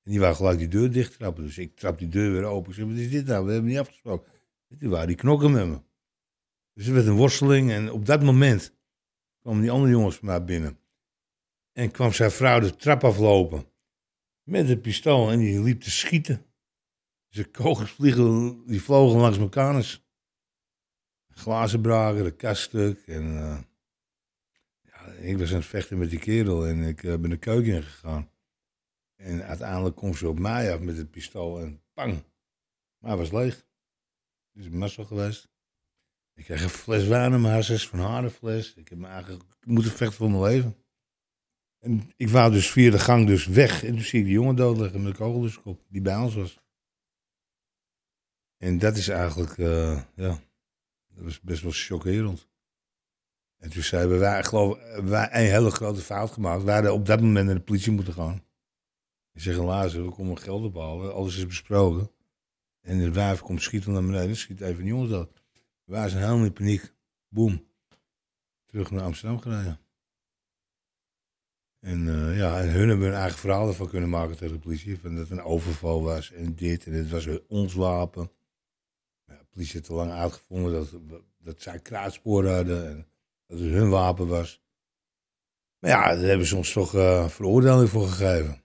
[0.06, 1.44] En die wou gelijk die deur dicht trappen.
[1.44, 2.70] Dus ik trap die deur weer open.
[2.70, 3.46] Ik zeg, wat is dit nou?
[3.46, 4.32] We hebben niet afgesproken.
[4.68, 5.82] Die waren die knokken met me.
[6.74, 7.72] Dus er werd een worsteling.
[7.72, 8.74] En op dat moment
[9.42, 10.80] kwamen die andere jongens van mij binnen.
[11.72, 13.66] En kwam zijn vrouw de trap aflopen.
[14.44, 15.32] Met een pistool.
[15.32, 16.46] En die liep te schieten.
[17.30, 20.06] Dus de kogels vliegen, die vlogen langs mijn kanus.
[21.28, 23.08] Glazen braken, de kast stuk.
[23.08, 23.60] En eh,
[24.82, 26.68] ja, ik was aan het vechten met die kerel.
[26.68, 28.30] En ik eh, ben de keuken in gegaan.
[29.16, 32.24] En uiteindelijk komt ze op mij af met het pistool en pang.
[32.98, 33.56] Maar hij was leeg.
[34.52, 35.50] Het is een mazzel geweest.
[36.34, 38.74] Ik kreeg een fles wijn harses, van harde fles.
[38.74, 40.76] Ik heb me eigenlijk moeten vechten voor mijn leven.
[41.80, 43.84] En ik wou dus via de gang dus weg.
[43.84, 46.16] En toen zie ik die jongen dood liggen met de kogel zijn kop, die bij
[46.16, 46.64] ons was.
[48.58, 50.40] En dat is eigenlijk, eh, ja,
[51.08, 52.48] dat was best wel chockerend.
[53.58, 56.64] En toen zeiden we, wij, geloof, wij een hele grote fout gemaakt.
[56.64, 58.45] Wij hadden op dat moment naar de politie moeten gaan.
[59.36, 61.14] Die zeggen, lazer, we komen geld ophalen.
[61.14, 62.12] Alles is besproken.
[62.82, 64.36] En de wijf komt schieten naar beneden.
[64.36, 65.30] Schiet even de jongens dood.
[65.84, 66.94] Wij zijn helemaal in paniek.
[67.30, 67.68] Boom.
[68.66, 69.80] Terug naar Amsterdam gereden.
[71.80, 75.00] En eh, ja, en hun hebben hun eigen verhaal ervan kunnen maken tegen de politie.
[75.00, 76.86] Van dat het een overval was en dit.
[76.86, 78.32] En het was ons wapen.
[79.26, 82.90] Ja, de politie heeft te lang uitgevonden dat, dat zij kraatsporen hadden.
[82.90, 83.08] En
[83.48, 84.62] dat het hun wapen was.
[85.80, 88.64] Maar ja, daar hebben ze ons toch eh veroordeling voor gegeven.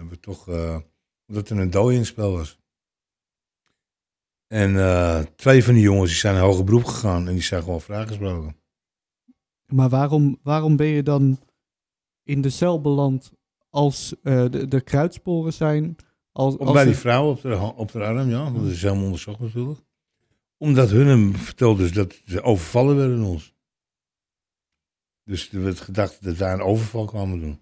[0.00, 0.78] Hebben we toch, eh,
[1.26, 2.58] omdat er een dooi in het spel was.
[4.46, 7.62] En eh, twee van die jongens die zijn in hoger beroep gegaan en die zijn
[7.62, 8.56] gewoon vrijgesproken.
[9.66, 11.40] Maar waarom, waarom ben je dan
[12.22, 13.32] in de cel beland
[13.68, 15.96] als eh, de, de kruidsporen zijn?
[16.32, 19.40] Als, als bij die vrouw op de, op de arm, ja, dat is helemaal onderzocht
[19.40, 19.80] natuurlijk.
[20.56, 23.54] Omdat hun hem vertelde dus dat ze overvallen werden in ons.
[25.24, 27.60] Dus er werd gedacht dat wij een overval kwamen doen.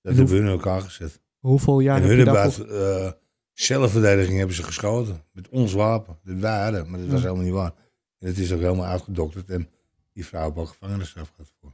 [0.00, 1.20] Dat En hebben hun in elkaar gezet.
[1.38, 2.66] Hoeveel jaar heb je daarvoor...
[2.66, 3.12] eh,
[3.52, 5.22] zelfverdediging hebben ze geschoten.
[5.32, 6.18] Met ons wapen.
[6.22, 7.26] Dat hadden, maar dat was Ja.
[7.26, 7.72] helemaal niet waar.
[8.18, 9.50] En het is ook helemaal uitgedokterd.
[9.50, 9.68] En
[10.12, 11.72] die vrouw heeft ook gevangenisstraf gehad voor.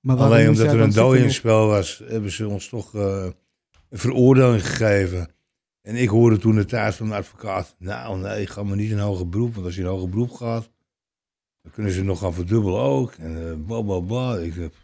[0.00, 3.28] Maar Alleen omdat er een dooi in het spel was, hebben ze ons toch eh,
[3.88, 5.30] een veroordeling gegeven.
[5.82, 8.98] En ik hoorde toen de tijd van de advocaat, nou nee, ga maar niet in
[8.98, 9.54] hoger beroep.
[9.54, 10.70] Want als je in hoger beroep gaat,
[11.62, 13.12] dan kunnen ze nog gaan verdubbelen ook.
[13.12, 14.36] En bla bla bla.
[14.36, 14.74] Ik, heb,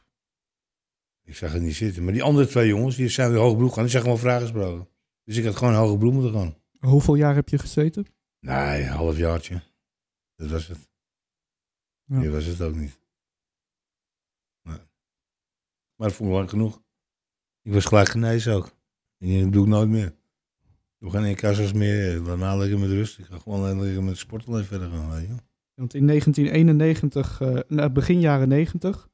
[1.25, 2.05] ik zag het niet zitten.
[2.05, 4.89] Maar die andere twee jongens, die zijn weer hoger beroep gaan, die zijn gewoon vrijgesproken.
[5.25, 6.57] Dus ik had gewoon hoger beroep moeten gaan.
[6.79, 8.07] Hoeveel jaar heb je gezeten?
[8.41, 9.63] Nee, een halfjaartje.
[10.37, 10.89] Dat was het.
[12.05, 12.31] Ja.
[12.31, 12.99] Was het ook niet.
[14.63, 14.79] Nee.
[15.97, 16.83] Maar dat vond ik lang genoeg.
[17.63, 18.77] Ik was gelijk genezen ook.
[19.19, 20.07] En dat doe ik nooit meer.
[20.07, 22.21] Ik doe geen incassos meer.
[22.21, 23.19] Laat mij lekker met rust.
[23.19, 25.11] Ik ga gewoon lekker met sport alleen verder gaan.
[25.11, 25.35] Weet je?
[25.75, 29.09] Want in 1991, eh, nou, begin jaren 90,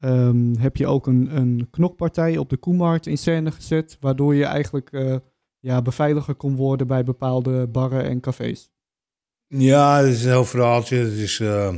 [0.00, 4.44] ehm, heb je ook een, een knokpartij op de Koemarkt in scène gezet, waardoor je
[4.44, 5.16] eigenlijk eh,
[5.58, 8.70] ja, beveiliger kon worden bij bepaalde barren en cafés.
[9.46, 10.96] Ja, het is een heel verhaaltje.
[10.96, 11.74] Het is, eh,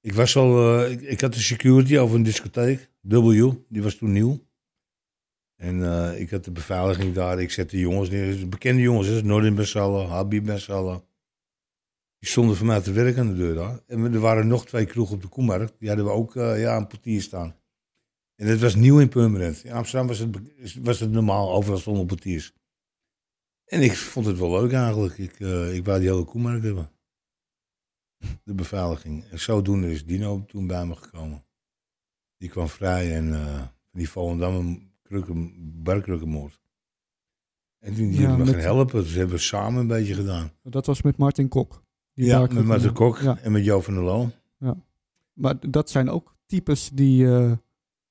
[0.00, 4.12] ik was al, eh, ik, had de security over een discotheek, W, die was toen
[4.12, 4.48] nieuw.
[5.56, 5.82] En
[6.20, 7.40] ik had de beveiliging daar.
[7.40, 9.08] Ik zette jongens neer, bekende jongens,
[9.68, 11.02] z'n allen, Habib allen.
[12.20, 13.80] Die stonden voor mij te werk aan de deur daar.
[13.86, 15.78] En er waren nog twee kroegen op de Koemarkt.
[15.78, 17.56] Die hadden we ook eh, ja, een portier staan.
[18.34, 19.64] En het was nieuw in Purmerend.
[19.64, 20.38] In Amsterdam was het,
[20.82, 22.52] was het normaal, overal stonden portiers.
[23.64, 25.18] En ik vond het wel leuk eigenlijk.
[25.18, 26.90] Ik, eh, ik wou die hele koemarkt hebben.
[28.44, 29.24] De beveiliging.
[29.24, 31.44] En zodoende is Dino toen bij me gekomen.
[32.36, 35.52] Die kwam vrij en uh, die Volendam krukken,
[35.82, 36.60] barkrukkenmoord.
[37.78, 39.02] En toen die Ja, hebben me met- gaan helpen.
[39.02, 40.52] Dus hebben we samen een beetje gedaan.
[40.62, 41.82] Dat was met Martin Kok.
[42.14, 43.38] Die ja, met Marten Kok Ja.
[43.38, 44.30] en met Jo van der Loo.
[45.32, 47.52] Maar dat zijn ook types die, eh,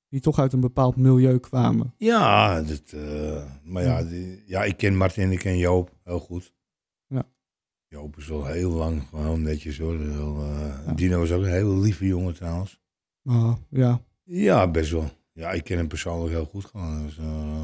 [0.08, 1.94] die toch uit een bepaald milieu kwamen.
[1.96, 4.04] Ja, dat, eh, maar ja, Ja.
[4.04, 6.52] die- ja, ik ken Martin en ik ken Joop heel goed.
[7.06, 7.24] Ja.
[7.88, 9.98] Joop is al heel lang gewoon netjes hoor.
[10.00, 10.92] Heel, eh, Ja.
[10.94, 12.80] Dino is ook een hele lieve jongen trouwens.
[13.24, 15.10] Ah, ja, Ja, best wel.
[15.32, 16.98] Ja, ik ken hem persoonlijk heel goed gewoon.
[17.00, 17.16] Dat is,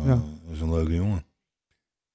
[0.05, 0.23] Ja.
[0.45, 1.25] dat is een leuke jongen.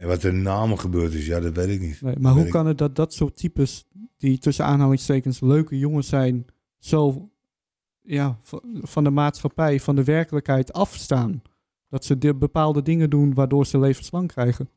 [0.01, 2.01] En wat er namen gebeurd is, ja, dat weet ik niet.
[2.01, 3.85] nee, maar Dat hoe ik- kan het dat dat soort types,
[4.17, 6.45] die tussen aanhalingstekens leuke jongens zijn,
[6.79, 7.29] zo
[8.01, 8.39] ja,
[8.81, 11.41] van de maatschappij, van de werkelijkheid afstaan?
[11.89, 14.69] Dat ze de bepaalde dingen doen waardoor ze levenslang krijgen.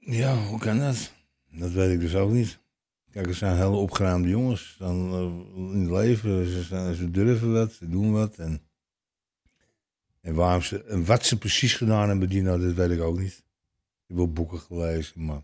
[0.00, 1.12] Ja, hoe kan dat?
[1.52, 2.58] Dat weet ik dus ook niet.
[3.10, 4.76] Kijk, het zijn hele opgeruimde jongens.
[4.78, 8.36] Dan, eh, in het leven, ze, zijn- ze durven wat, ze doen wat.
[8.36, 8.60] En,
[10.20, 13.44] en, waarom ze, en wat ze precies gedaan hebben, Dino, dat weet ik ook niet.
[14.06, 15.42] Ik heb wel boeken gelezen, maar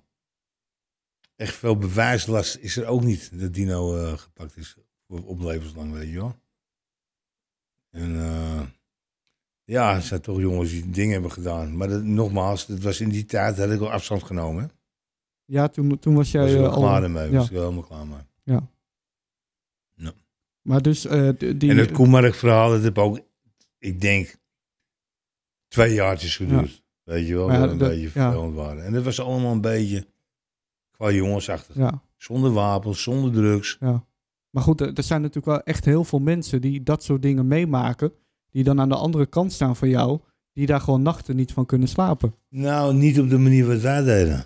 [1.37, 5.93] echt veel bewijslast is er ook niet dat Dino eh, gepakt is op, op levenslang,
[5.93, 6.41] weet je wel.
[7.91, 8.63] En eh,
[9.65, 11.77] ja, het zijn toch jongens die dingen hebben gedaan.
[11.77, 14.63] Maar dat, nogmaals, dat was in die tijd, had ik al afstand genomen.
[14.63, 14.69] hè.
[15.45, 16.79] Ja, toen, toen was jij was eh, al...
[16.79, 17.31] klaar ermee.
[17.31, 17.37] ja.
[17.37, 18.21] Was ik helemaal klaar mee.
[20.63, 21.71] Maar dus die...
[21.71, 23.21] en het Koemark-verhaal, dat heb ook,
[23.79, 24.37] ik denk,
[25.69, 26.82] twee jaartjes geduurd.
[27.05, 28.85] Weet je wel, ja, een dat- beetje vervelend waren.
[28.85, 30.07] En dat was allemaal een beetje
[30.91, 31.77] qua jongensachtig.
[31.77, 33.77] ja, Zonder wapens, zonder drugs.
[33.81, 34.05] ja.
[34.51, 38.13] Maar goed, er zijn natuurlijk wel echt heel veel mensen die dat soort dingen meemaken.
[38.51, 40.21] Die dan aan de andere kant staan van jou.
[40.53, 42.35] Die daar gewoon nachten niet van kunnen slapen.
[42.49, 44.45] Nou, niet op de manier wat wij deden.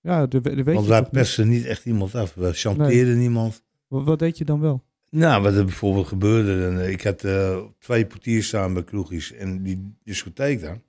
[0.00, 1.64] Ja, de, de weet Want wij toch niet.
[1.64, 2.34] echt iemand af.
[2.34, 3.62] We chanteerden niemand.
[3.88, 4.82] Wat, wat deed je dan wel?
[5.10, 6.60] Nou, wat er bijvoorbeeld gebeurde.
[6.60, 10.80] dan, eh, ik had eh, twee portiers staan bij kroegjes en die discotheek daar.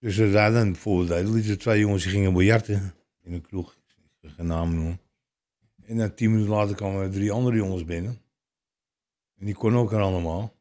[0.00, 3.78] Dus we daar dan bijvoorbeeld twee jongens die gingen biljarten in een kroeg.
[4.20, 5.00] Ik geen noemen.
[5.84, 8.20] En dan tien minuten later kwamen er drie andere jongens binnen.
[9.38, 10.56] En die konden elkaar allemaal.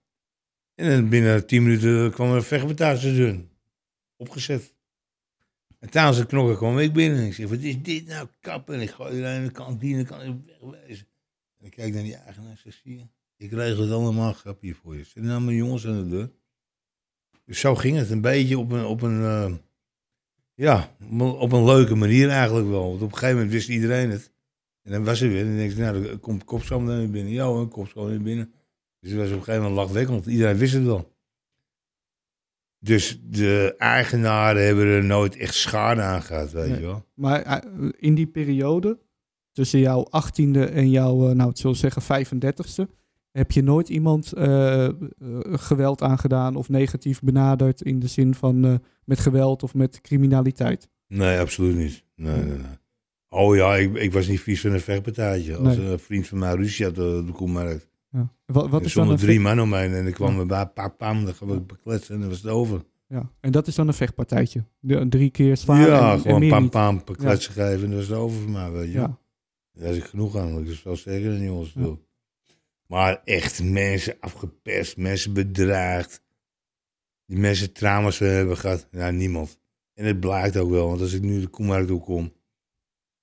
[0.76, 3.48] En binnen tien minuten kwam er een vechtpartij de.
[4.16, 4.74] Opgezet.
[5.80, 7.26] En tijdens het knokken kwam ik binnen.
[7.26, 8.76] Ik zeg, wat is dit nou, kappen?
[8.76, 11.08] En ik gooi aan de kantine, kan ik wegwezen.
[11.58, 14.62] En ik kijk naar die eigenaar, ik zeg, zie je, ik regel het allemaal grap
[14.62, 15.04] hier voor je.
[15.04, 16.32] Zet nou mijn jongens aan de deur.
[17.50, 19.52] Dus zo ging het een beetje op een, op een eh,
[20.54, 22.90] ja, op een leuke manier eigenlijk wel.
[22.90, 24.32] Want op een gegeven moment wist iedereen het.
[24.84, 27.10] En dan was er weer, en dan denk ik, nou, dan komt Kopschoon dan weer
[27.10, 27.32] binnen.
[27.34, 28.52] Ja hoor, Kopschoon weer binnen.
[29.00, 30.26] Dus het was op een gegeven moment lachwekkend.
[30.26, 31.14] Iedereen wist het wel.
[32.80, 36.80] Dus de eigenaren hebben er nooit echt schade aan gehad, weet Nee.
[36.80, 37.06] je wel.
[37.14, 39.00] Maar eh, in die periode,
[39.52, 42.90] tussen jouw 18e en jouw, eh, nou, het zullen zeggen 35e,
[43.32, 44.94] heb je nooit iemand eh, eh,
[45.44, 50.90] geweld aangedaan of negatief benaderd in de zin van eh, met geweld of met criminaliteit?
[51.08, 52.04] Nee, absoluut niet.
[52.16, 52.78] Nee, nee, nee.
[53.30, 55.56] Oh ja, ik, ik was niet vies van een vechtpartijtje.
[55.56, 57.88] Als een vriend van mij ruzie had op de Koemarkt.
[58.12, 58.34] Ja.
[58.46, 60.40] Wat, wat Er is dan een drie man omheen en ik kwam Ja.
[60.40, 62.82] er bij, pam, pam, dan gaan we bekletsen en dan was het over.
[63.08, 63.32] Ja.
[63.40, 64.64] En dat is dan een vechtpartijtje?
[64.80, 68.18] De, drie keer zwaar ja, en, gewoon pam, pam, bekletsen geven en dan was het
[68.18, 69.00] over voor mij, weet je.
[69.00, 69.18] Ja.
[69.72, 71.96] Daar is ik genoeg aan, dat is wel zeker dan jongens Ja.
[72.90, 76.22] Maar echt mensen afgeperst, mensen bedreigd.
[77.26, 78.88] Die mensen trauma's hebben gehad.
[78.92, 79.60] Ja, niemand.
[79.94, 82.34] En het blijkt ook wel, want als ik nu de Koemarkt toe kom.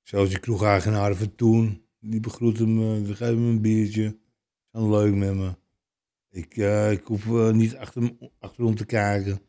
[0.02, 1.84] Zoals die kroegeigenaren van toen.
[2.00, 4.18] Die begroeten me, die geven me een biertje.
[4.72, 5.54] Zijn leuk met me.
[6.30, 9.40] Ik, eh, ik hoef eh, niet achter, achterom te kijken.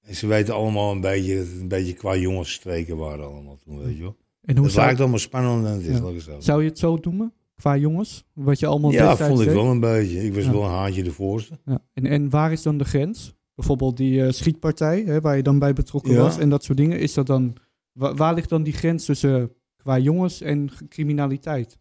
[0.00, 3.78] En ze weten allemaal een beetje dat het een beetje qua jongensstreken waren allemaal toen,
[3.78, 4.16] weet je wel.
[4.42, 6.20] En hoe Het zou, lijkt allemaal spannend dan het is, Ja.
[6.20, 7.32] zo zou je het zo noemen?
[7.54, 8.24] Qua jongens?
[8.32, 9.54] Wat je allemaal Ja, vond ik deed?
[9.54, 10.24] wel een beetje.
[10.24, 10.52] Ik was Ja.
[10.52, 11.58] wel een haantje de voorste.
[11.64, 11.82] Ja.
[11.92, 13.34] En, en waar is dan de grens?
[13.54, 16.18] Bijvoorbeeld die eh, schietpartij, hè, waar je dan bij betrokken Ja.
[16.18, 16.98] was en dat soort dingen.
[16.98, 17.56] Is dat dan,
[17.92, 21.78] wa- waar ligt dan die grens tussen eh, qua jongens en criminaliteit?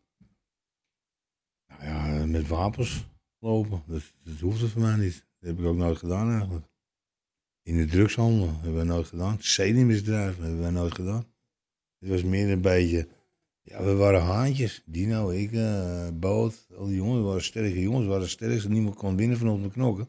[1.68, 3.06] Nou ja, met wapens
[3.40, 3.84] lopen.
[3.88, 5.26] Dat, dat hoefde voor mij niet.
[5.40, 6.66] Dat heb ik ook nooit gedaan eigenlijk.
[7.64, 9.38] In de drugshandel hebben we nooit gedaan.
[9.40, 11.26] Zedenmisdrijven hebben we nooit gedaan.
[12.00, 13.08] Het was meer een beetje...
[13.64, 14.84] Ja, we waren haantjes.
[14.86, 18.04] Dino, ik, eh Boot, al die jongens waren sterke jongens.
[18.04, 20.08] We waren sterk, niemand kon winnen van ons met knokken.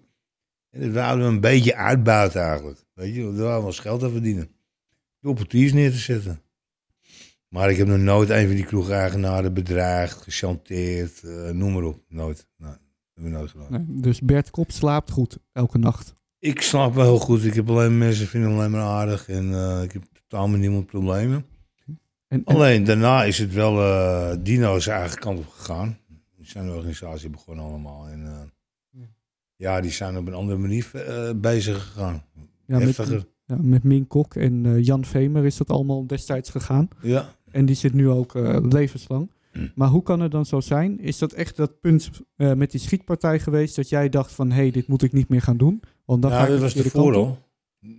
[0.71, 2.85] En dat wouden we een beetje uitbuiten eigenlijk.
[2.95, 4.49] Weet je, daar wouden we ons geld aan verdienen.
[5.21, 6.43] Door portiers neer te zetten.
[7.49, 12.01] Maar ik heb nog nooit een van die kroegeigenaren bedreigd, gechanteerd, eh, noem maar op.
[12.09, 12.47] Nooit.
[12.57, 12.79] Nee, dat
[13.15, 13.71] heb ik nooit gedaan.
[13.71, 16.15] Nee, dus Bert Kop slaapt goed elke nacht.
[16.39, 17.45] Ik snap wel heel goed.
[17.45, 19.29] Ik heb alleen mensen vinden alleen maar aardig.
[19.29, 21.45] En eh, ik heb totaal met niemand problemen.
[22.35, 25.99] En, en- Alleen daarna is het wel, eh Dino is eigen kant op gegaan.
[26.37, 28.09] Die zijn de organisatie begonnen allemaal.
[28.09, 29.01] En eh,
[29.57, 32.25] ja, die zijn op een andere manier eh, bezig gegaan.
[32.67, 33.27] ja, met, Heftiger.
[33.47, 36.89] ja, met Mien Kok en Jan Vemer is dat allemaal destijds gegaan.
[37.03, 37.35] Ja.
[37.51, 38.35] En die zit nu ook
[38.73, 39.31] levenslang.
[39.53, 39.69] Hm.
[39.75, 41.01] Maar hoe kan het dan zo zijn?
[41.01, 44.71] Is dat echt dat punt met die schietpartij geweest dat jij dacht van hé, hey,
[44.71, 45.83] dit moet ik niet meer gaan doen?
[46.05, 47.13] Want dan ga ja, dat de was op.
[47.15, 47.39] al.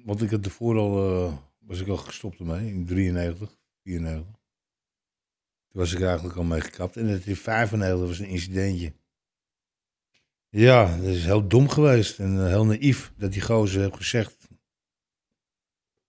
[0.05, 3.49] Want ik had ervoor al, was ik al gestopt ermee, in 93,
[3.85, 4.23] 94.
[5.67, 6.97] Toen was ik eigenlijk al mee gekapt.
[6.97, 8.93] En het in 95 was een incidentje.
[10.49, 14.47] Ja, dat is heel dom geweest en eh, heel naïef dat die gozer heeft gezegd...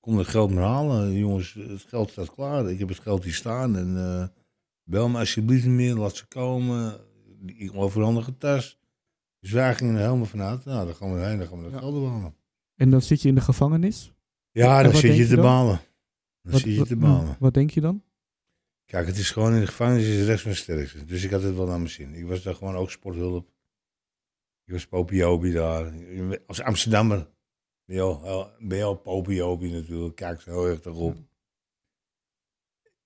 [0.01, 2.71] Kom het geld maar halen, jongens, het geld staat klaar.
[2.71, 4.27] Ik heb het geld hier staan en eh,
[4.83, 7.01] bel me alsjeblieft niet meer, laat ze komen.
[7.47, 8.79] Ik overhandige tas.
[9.41, 11.73] Dus wij gingen er helemaal vanuit, nou, dan gaan we heen, dan gaan we dat
[11.73, 11.79] Ja.
[11.79, 12.35] geld ophalen.
[12.75, 14.13] En dan zit je in de gevangenis.
[14.51, 15.45] Ja, dan zit je je te dan?
[15.45, 15.81] balen.
[16.47, 17.37] Dan Wat, zit je wat- te balen.
[17.39, 18.03] wat denk je dan?
[18.85, 21.05] Kijk, het is gewoon in de gevangenis is rechts mijn sterkste.
[21.05, 22.15] Dus ik had het wel naar mijn zin.
[22.15, 23.49] Ik was daar gewoon ook sporthulp.
[24.65, 25.93] Ik was popiobi daar.
[26.47, 27.29] Als Amsterdammer
[27.85, 30.17] ben je al, ben je al popiobi natuurlijk.
[30.17, 31.17] Kijk ze heel erg op.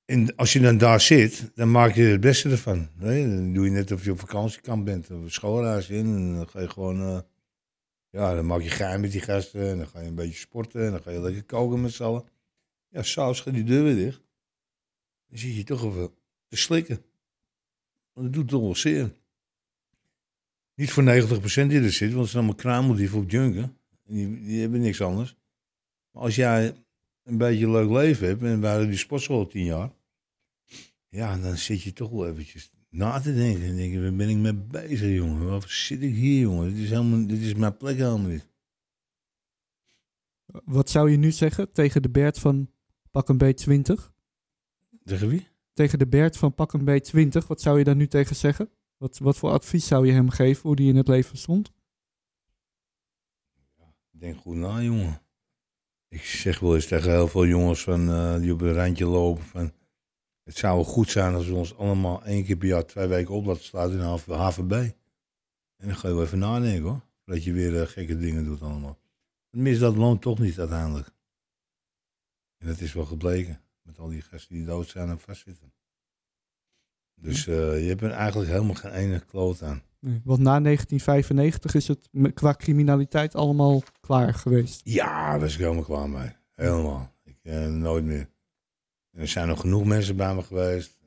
[0.04, 2.88] En als je dan daar zit, dan maak je het beste ervan.
[2.96, 3.28] Nee?
[3.28, 5.10] Dan doe je net of je op vakantiekamp bent.
[5.10, 6.06] Of schoolreis in.
[6.06, 7.00] En dan ga je gewoon...
[7.00, 7.18] eh,
[8.10, 9.68] ja, dan maak je geheim met die gasten.
[9.68, 10.84] En dan ga je een beetje sporten.
[10.84, 12.24] En dan ga je lekker koken met z'n allen.
[12.90, 14.22] Ja, s'avonds gaat die deur weer dicht.
[15.28, 16.14] Dan zit je toch even
[16.46, 17.04] te slikken.
[18.12, 19.14] Want dat doet toch wel zeer.
[20.74, 21.06] Niet voor 90%
[21.66, 23.62] die er zit, want het zijn allemaal kruimeldieven op junken.
[24.06, 25.36] En Die, die hebben niks anders.
[26.10, 26.74] Maar als jij
[27.22, 29.92] een beetje een leuk leven hebt, en wij hadden die sportschool tien jaar.
[31.08, 33.62] Ja, dan zit je toch wel eventjes na te denken.
[33.62, 35.46] En denk je, waar ben ik mee bezig, jongen?
[35.46, 36.74] Waar zit ik hier, jongen?
[36.74, 38.46] Dit is, helemaal, dit is mijn plek helemaal niet.
[40.64, 42.70] Wat zou je nu zeggen tegen de Bert van
[43.10, 44.12] pak een beet 20?
[45.04, 45.48] Tegen wie?
[45.72, 48.70] Tegen de Bert van pak een beet 20, wat zou je daar nu tegen zeggen?
[48.96, 51.72] Wat, wat voor advies zou je hem geven, hoe die in het leven stond?
[54.10, 55.22] Denk goed na, jongen.
[56.08, 59.44] Ik zeg wel eens tegen heel veel jongens van, eh, die op een randje lopen
[59.44, 59.72] van...
[60.42, 63.34] Het zou wel goed zijn als we ons allemaal één keer per jaar twee weken
[63.34, 64.72] op laten sluiten in de HVB.
[65.76, 67.00] En dan ga je wel even nadenken hoor.
[67.24, 68.98] Dat je weer eh, gekke dingen doet allemaal.
[69.50, 71.10] Tenminste, dat loont toch niet uiteindelijk.
[72.60, 73.60] En dat is wel gebleken.
[73.82, 75.72] Met al die gasten die dood zijn en vastzitten.
[77.14, 79.82] Dus eh, je hebt er eigenlijk helemaal geen ene kloot aan.
[80.00, 84.80] Want na 1995 is het qua criminaliteit allemaal klaar geweest.
[84.84, 86.36] Ja, daar was ik helemaal klaar mee.
[86.54, 87.14] Helemaal.
[87.24, 88.28] Ik, eh, nooit meer.
[89.10, 90.98] En er zijn nog genoeg mensen bij me geweest.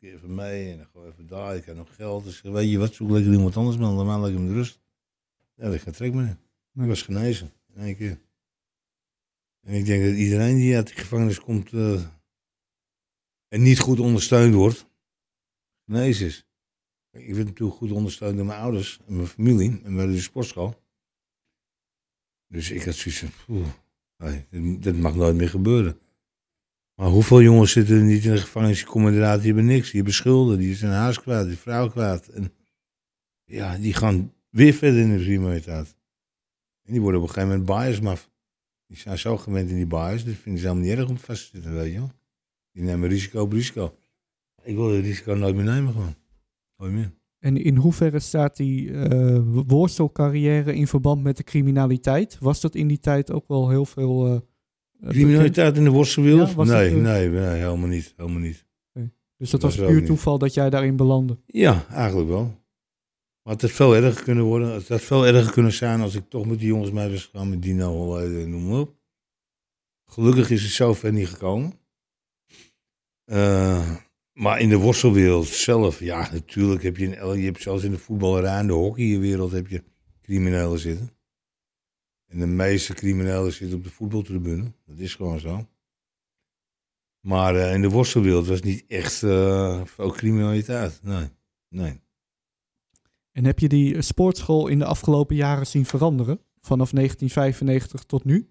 [0.00, 1.56] Keer even mee en dan gewoon even daar.
[1.56, 2.24] Ik heb nog geld.
[2.24, 3.86] Dus weet je wat, zoek lekker iemand anders mee.
[3.86, 4.80] Dan lekker met rust.
[5.54, 6.36] Ja, dat gaat trek meer.
[6.74, 7.52] Ik was genezen.
[7.74, 8.18] In één keer.
[9.66, 12.02] En ik denk dat iedereen die uit de gevangenis komt eh,
[13.48, 14.86] en niet goed ondersteund wordt,
[15.84, 16.46] genezen is.
[17.10, 19.80] Ik werd natuurlijk goed ondersteund door mijn ouders en mijn familie.
[19.84, 20.82] En hadden de sportschool.
[22.48, 23.24] Dus ik had zoiets
[24.16, 25.98] van, dit, mag nooit meer gebeuren.
[26.94, 29.86] Maar hoeveel jongens zitten er niet in de gevangenis, die komen eruit, die hebben niks.
[29.86, 32.28] Die hebben schulden, die zijn huis kwijt, die vrouw kwijt.
[32.28, 32.52] En
[33.44, 35.96] ja, die gaan weer verder in de criminaliteit.
[36.82, 38.30] En die worden op een gegeven moment biasmaf.
[38.86, 41.50] Die zijn zo gewend in die bias, dat vinden ze helemaal niet erg om vast
[41.50, 42.10] te zitten, weet je wel.
[42.72, 43.94] Die nemen risico op risico.
[44.62, 46.14] Ik wil het risico nooit meer nemen gewoon.
[46.76, 47.14] Nooit meer.
[47.38, 52.38] En in hoeverre staat die eh, worstelcarrière in verband met de criminaliteit?
[52.40, 54.26] Was dat in die tijd ook wel heel veel...
[54.26, 54.34] eh,
[55.00, 55.08] eh?
[55.08, 56.48] Criminaliteit in de worstelwereld?
[56.48, 58.14] Ja, was dat, nee, nee, nee, helemaal niet.
[58.16, 58.64] Helemaal niet.
[59.38, 60.06] Dus dat was puur niet.
[60.06, 61.38] toeval dat jij daarin belandde.
[61.46, 62.64] Ja, eigenlijk wel.
[63.46, 64.72] Maar het had veel erger kunnen worden.
[64.72, 67.48] Het had veel erger kunnen zijn als ik toch met die jongens mee was gegaan.
[67.50, 68.94] Met Dino, noem maar op.
[70.04, 71.72] Gelukkig is het zover niet gekomen.
[73.24, 73.96] Eh,
[74.32, 77.98] maar in de worstelwereld zelf, ja, natuurlijk heb je, el- je hebt zelfs in de
[77.98, 79.84] voetballerij en de hockeywereld heb je
[80.22, 81.10] criminelen zitten.
[82.26, 84.72] En de meeste criminelen zitten op de voetbaltribune.
[84.86, 85.68] Dat is gewoon zo.
[87.20, 91.00] Maar eh, in de worstelwereld was niet echt eh, veel criminaliteit.
[91.02, 91.28] Nee,
[91.68, 92.04] nee.
[93.36, 96.40] En heb je die sportschool in de afgelopen jaren zien veranderen?
[96.60, 98.48] Vanaf 1995 tot nu?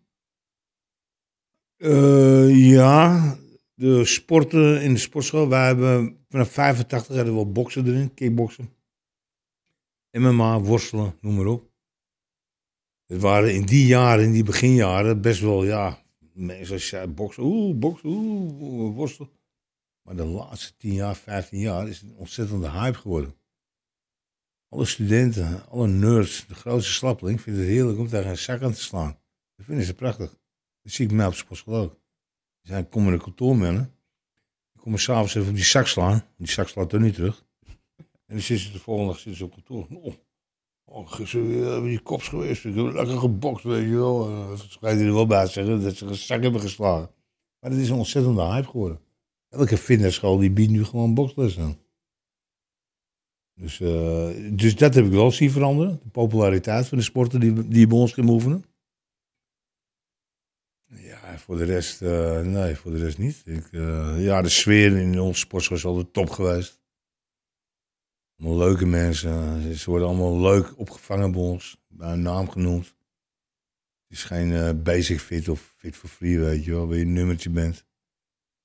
[1.77, 3.37] Eh, ja,
[3.73, 5.49] de sporten in de sportschool.
[5.49, 8.69] Wij hebben vanaf 85 hadden we boksen erin, kickboksen.
[10.11, 11.71] MMA, worstelen, noem maar op.
[13.05, 17.75] Het waren in die jaren, in die beginjaren, best wel, ja, mensen zeiden boksen, oeh,
[17.75, 19.29] boksen, oeh, worstelen.
[20.01, 23.35] Maar de laatste 10 jaar, 15 jaar is het een ontzettende hype geworden.
[24.75, 28.73] Alle studenten, alle nerds, de grootste slappeling vinden het heerlijk om tegen een zak aan
[28.73, 29.17] te slaan.
[29.55, 30.37] Dat vinden ze prachtig.
[30.81, 31.91] Dat zie ik mij op sportschool ook.
[31.91, 33.93] Er zijn communicatoormannen.
[34.71, 36.23] Die kom ik s'avonds even op die zak slaan.
[36.37, 37.45] Die zak slaat er niet terug.
[37.97, 39.87] En dan zit ze de volgende dag zit ze op kantoor.
[39.89, 40.13] Oh,
[40.85, 42.65] oh gisteren die kops geweest.
[42.65, 44.29] Ik heb lekker gebokst, weet je wel.
[44.29, 47.09] Uh, dat hij er wel bij zeggen dat ze een zak hebben geslagen.
[47.59, 48.99] Maar dat is een ontzettende hype geworden.
[49.49, 51.77] Elke fitnessschool die biedt nu gewoon boksles aan.
[53.55, 55.99] Dus, uh, dus dat heb ik wel zien veranderen.
[56.03, 58.65] De populariteit van de sporten die, die bij ons kunnen oefenen.
[60.85, 63.41] Ja, voor de rest, uh, nee, voor de rest niet.
[63.45, 66.81] Ik, uh, ja, de sfeer in onze sportschool is altijd top geweest.
[68.37, 69.61] Allemaal leuke mensen.
[69.75, 71.77] Ze worden allemaal leuk opgevangen bij ons.
[71.87, 72.85] Bij een naam genoemd.
[74.07, 76.87] Het is geen basic fit of fit for free, weet je wel.
[76.87, 77.85] Waar je een nummertje bent.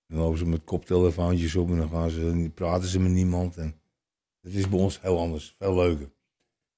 [0.07, 3.57] Dan lopen ze met koptelefoontjes op en dan gaan ze, praten ze met niemand.
[3.57, 3.80] En
[4.41, 6.11] dat is bij ons heel anders, veel leuker.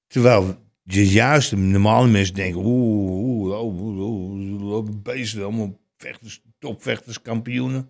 [0.07, 6.41] Terwijl je juist de normale mensen denken, oeh, oeh, oeh, oeh, lopen beesten, allemaal vechters,
[6.59, 7.89] topvechters, kampioenen.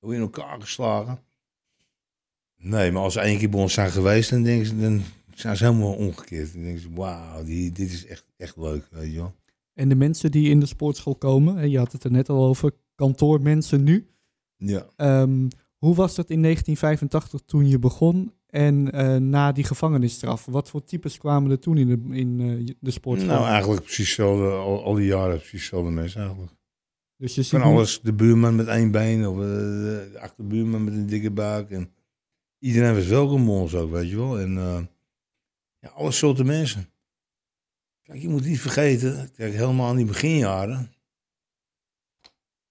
[0.00, 1.18] in elkaar geslagen.
[2.56, 5.02] Nee, maar als ze één keer bij ons zijn geweest, dan, denken ze, dan
[5.34, 6.52] zijn ze helemaal omgekeerd.
[6.52, 9.34] Dan denken ze, wauw, dit is echt, echt leuk, weet je wel.
[9.74, 12.44] En de mensen die in de sportschool komen, en je had het er net al
[12.44, 14.06] over, kantoormensen nu.
[14.56, 14.86] Ja.
[14.96, 20.44] Um, hoe was dat in 1985 toen je begon en uh, na die gevangenisstraf?
[20.44, 23.34] Wat voor types kwamen er toen in de, in, uh, de sportschool?
[23.34, 26.52] Nou, eigenlijk precies hetzelfde, al, al die jaren precies hetzelfde mensen eigenlijk.
[27.16, 31.06] Dus je Van alles, de buurman met één been of uh, de achterbuurman met een
[31.06, 31.70] dikke buik.
[31.70, 31.90] En
[32.58, 34.38] iedereen was welkom ons ook, weet je wel.
[34.38, 34.52] En
[35.78, 36.88] ja, alle soorten mensen.
[38.02, 40.92] Kijk, je moet niet vergeten, kijk, helemaal in die beginjaren.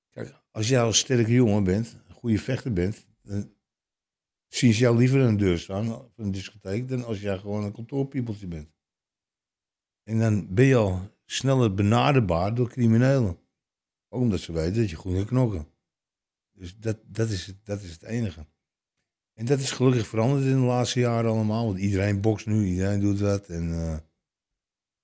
[0.10, 3.53] Kijk, als jij als sterke jongen bent, een goede vechter bent, dan
[4.56, 7.64] zien ze jou liever aan de deur staan van een discotheek dan als jij gewoon
[7.64, 8.70] een kantoorpiepeltje bent.
[10.04, 13.40] En dan ben je al sneller benaderbaar door criminelen.
[14.10, 15.68] Ook omdat ze weten dat je goed kan knokken.
[16.52, 18.46] Dus dat, dat, is, het, dat is het enige.
[19.34, 21.66] En dat is gelukkig veranderd in de laatste jaren allemaal.
[21.66, 23.48] Want iedereen bokst nu, iedereen doet dat.
[23.48, 23.98] En, uh,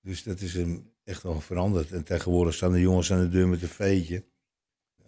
[0.00, 0.58] dus dat is
[1.04, 1.92] echt wel veranderd.
[1.92, 4.24] En tegenwoordig staan de jongens aan de deur met een veetje.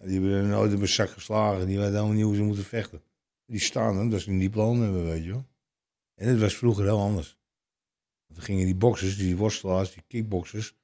[0.01, 1.67] Die hebben nooit op een zak geslagen.
[1.67, 3.03] Die weten helemaal niet hoe ze moeten vechten.
[3.53, 5.47] Die staan dan, dat ze een diploma hebben, weet je wel.
[6.15, 7.39] En het was vroeger heel anders.
[8.27, 10.77] Want gingen die boxers, die worstelaars, die kickboxers.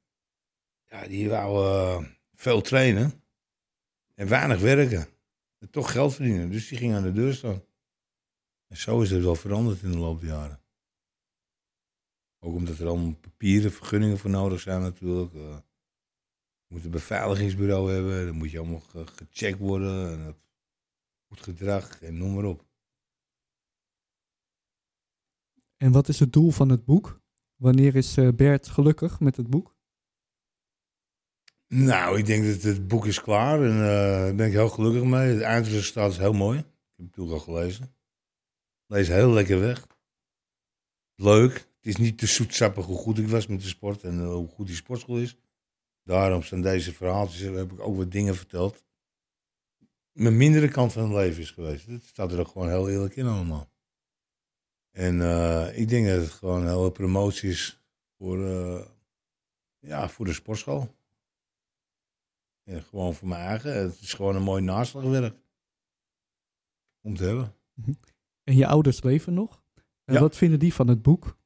[0.87, 3.23] Ja, die wouden uh, veel trainen.
[4.15, 5.09] En weinig werken.
[5.59, 6.51] En toch geld verdienen.
[6.51, 7.63] Dus die gingen aan de deur staan.
[8.67, 10.63] En zo is het wel veranderd in de loop der jaren.
[12.39, 15.33] Ook omdat er allemaal papieren, vergunningen voor nodig zijn natuurlijk.
[15.33, 15.59] Uh,
[16.67, 20.13] je moet een beveiligingsbureau hebben, dan moet je allemaal ge gecheckt worden.
[20.13, 20.37] En
[21.29, 22.67] goed gedrag en noem maar op.
[25.77, 27.21] En wat is het doel van het boek?
[27.57, 29.77] Wanneer is uh, Bert gelukkig met het boek?
[31.67, 35.05] Nou, ik denk dat het boek is klaar en uh, daar ben ik heel gelukkig
[35.05, 35.35] mee.
[35.35, 36.59] Het eindresultaat is heel mooi.
[36.59, 36.65] Ik
[36.97, 37.95] heb het boek al gelezen.
[38.87, 39.87] Lees heel lekker weg.
[41.15, 41.53] Leuk.
[41.53, 44.49] Het is niet te zoetsappig hoe goed ik was met de sport en uh, hoe
[44.49, 45.37] goed die sportschool is.
[46.03, 48.85] Daarom zijn deze verhaaltjes, heb ik ook wat dingen verteld.
[50.19, 51.87] Mijn mindere kant van het leven is geweest.
[51.87, 53.71] Het staat er ook gewoon heel eerlijk in allemaal.
[54.91, 57.83] En uh, ik denk dat het gewoon een hele promotie is
[58.17, 58.85] voor, uh,
[59.79, 60.95] ja, voor de sportschool.
[62.65, 63.77] En gewoon voor mijn eigen.
[63.77, 65.37] Het is gewoon een mooi naslagwerk.
[67.01, 67.55] Om te hebben.
[68.45, 69.63] En je ouders leven nog?
[70.05, 70.21] En Ja.
[70.21, 71.37] wat vinden die van het boek?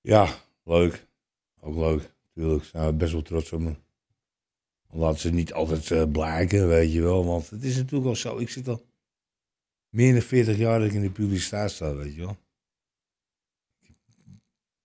[0.00, 1.06] Ja, leuk.
[1.60, 2.14] Ook leuk.
[2.34, 3.76] Natuurlijk zijn we best wel trots op me.
[4.92, 7.24] Laat ze niet altijd eh, blijken, weet je wel.
[7.24, 8.38] Want het is natuurlijk wel zo.
[8.38, 8.86] Ik zit al
[9.88, 12.36] meer dan 40 jaar dat ik in de publiciteit sta, weet je wel.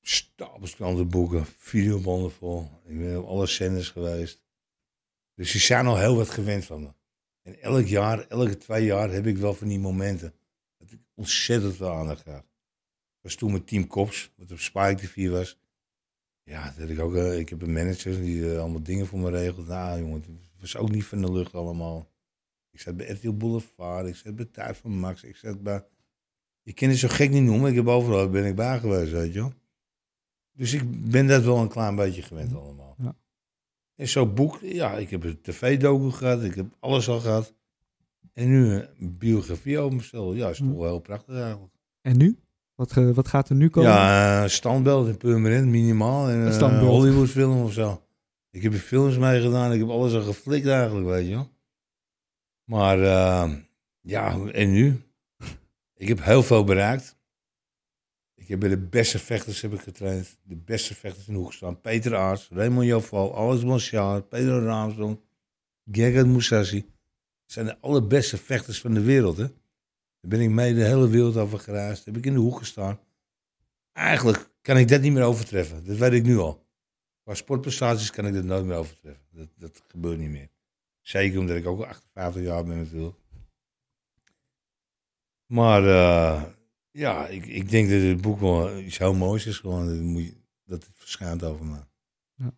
[0.02, 2.70] Stapels krantenboeken, videobanden vol.
[2.86, 4.42] Ik ben op alle zenders geweest.
[5.36, 6.94] Dus ze zijn al heel wat gewend van me.
[7.42, 10.34] En elk jaar, elke twee jaar heb ik wel van die momenten.
[10.78, 12.26] Dat ik ontzettend veel aandacht.
[12.28, 12.44] Ik
[13.22, 15.60] was toen met Team Kops, wat op Spike TV was.
[16.44, 17.16] Ja, dat heb ik ook.
[17.16, 19.68] eh, ik heb een manager die eh, allemaal dingen voor me regelt.
[19.68, 22.12] Nou, jongen, het was ook niet van de lucht allemaal.
[22.72, 25.86] Ik zat bij RTL Boulevard, ik zat bij Tijd van Max, ik zat bij.
[26.62, 29.34] Je kan het zo gek niet noemen, ik heb overal ben ik bij geweest, weet
[29.34, 29.54] je wel.
[30.52, 32.96] Dus ik ben dat wel een klein beetje gewend allemaal.
[32.98, 33.16] Ja.
[33.96, 37.54] En zo'n boek, ja, ik heb een tv-docu gehad, ik heb alles al gehad.
[38.34, 40.36] En nu een biografie over mezelf.
[40.36, 41.74] Ja, is toch wel heel prachtig eigenlijk.
[42.02, 42.38] En nu?
[42.92, 43.92] Wat, wat gaat er nu komen?
[43.92, 46.30] Ja, uh, standbeeld in Purmerend, minimaal.
[46.30, 46.90] En Een een standbeeld.
[46.90, 48.02] Hollywood film of zo.
[48.52, 51.52] Ik heb er films mee gedaan, ik heb alles al geflikt eigenlijk, weet je wel.
[52.64, 53.54] Maar uh,
[54.02, 55.02] ja, en nu?
[55.96, 57.18] Ik heb heel veel bereikt.
[58.36, 60.38] Ik heb bij de beste vechters heb ik getraind.
[60.44, 61.82] De beste vechters in de hoek staan.
[61.82, 65.22] Peter Aarts, Raymond Joval, Alex Blanchard, Pedro Ramsdon,
[65.92, 66.78] Gerard Moussassi.
[66.78, 69.38] Het zijn de allerbeste vechters van de wereld.
[69.38, 69.46] Hè?
[70.24, 72.06] Daar ben ik mee de hele wereld over geraasd.
[72.06, 73.00] Heb ik in de hoek gestaan.
[73.92, 75.86] Eigenlijk kan ik dat niet meer overtreffen.
[75.86, 76.66] Dat weet ik nu al.
[77.24, 79.26] Qua sportprestaties kan ik dat nooit meer overtreffen.
[79.32, 80.50] Dat, dat gebeurt niet meer.
[81.02, 83.18] Zeker omdat ik ook al 58 jaar ben natuurlijk.
[85.46, 86.44] Maar uh,
[86.92, 89.58] ja, ik, ik denk dat het boek wel iets heel moois is.
[89.58, 90.34] Gewoon, dat, moet je,
[90.66, 91.78] dat het verschijnt over me.
[92.36, 92.54] Ja.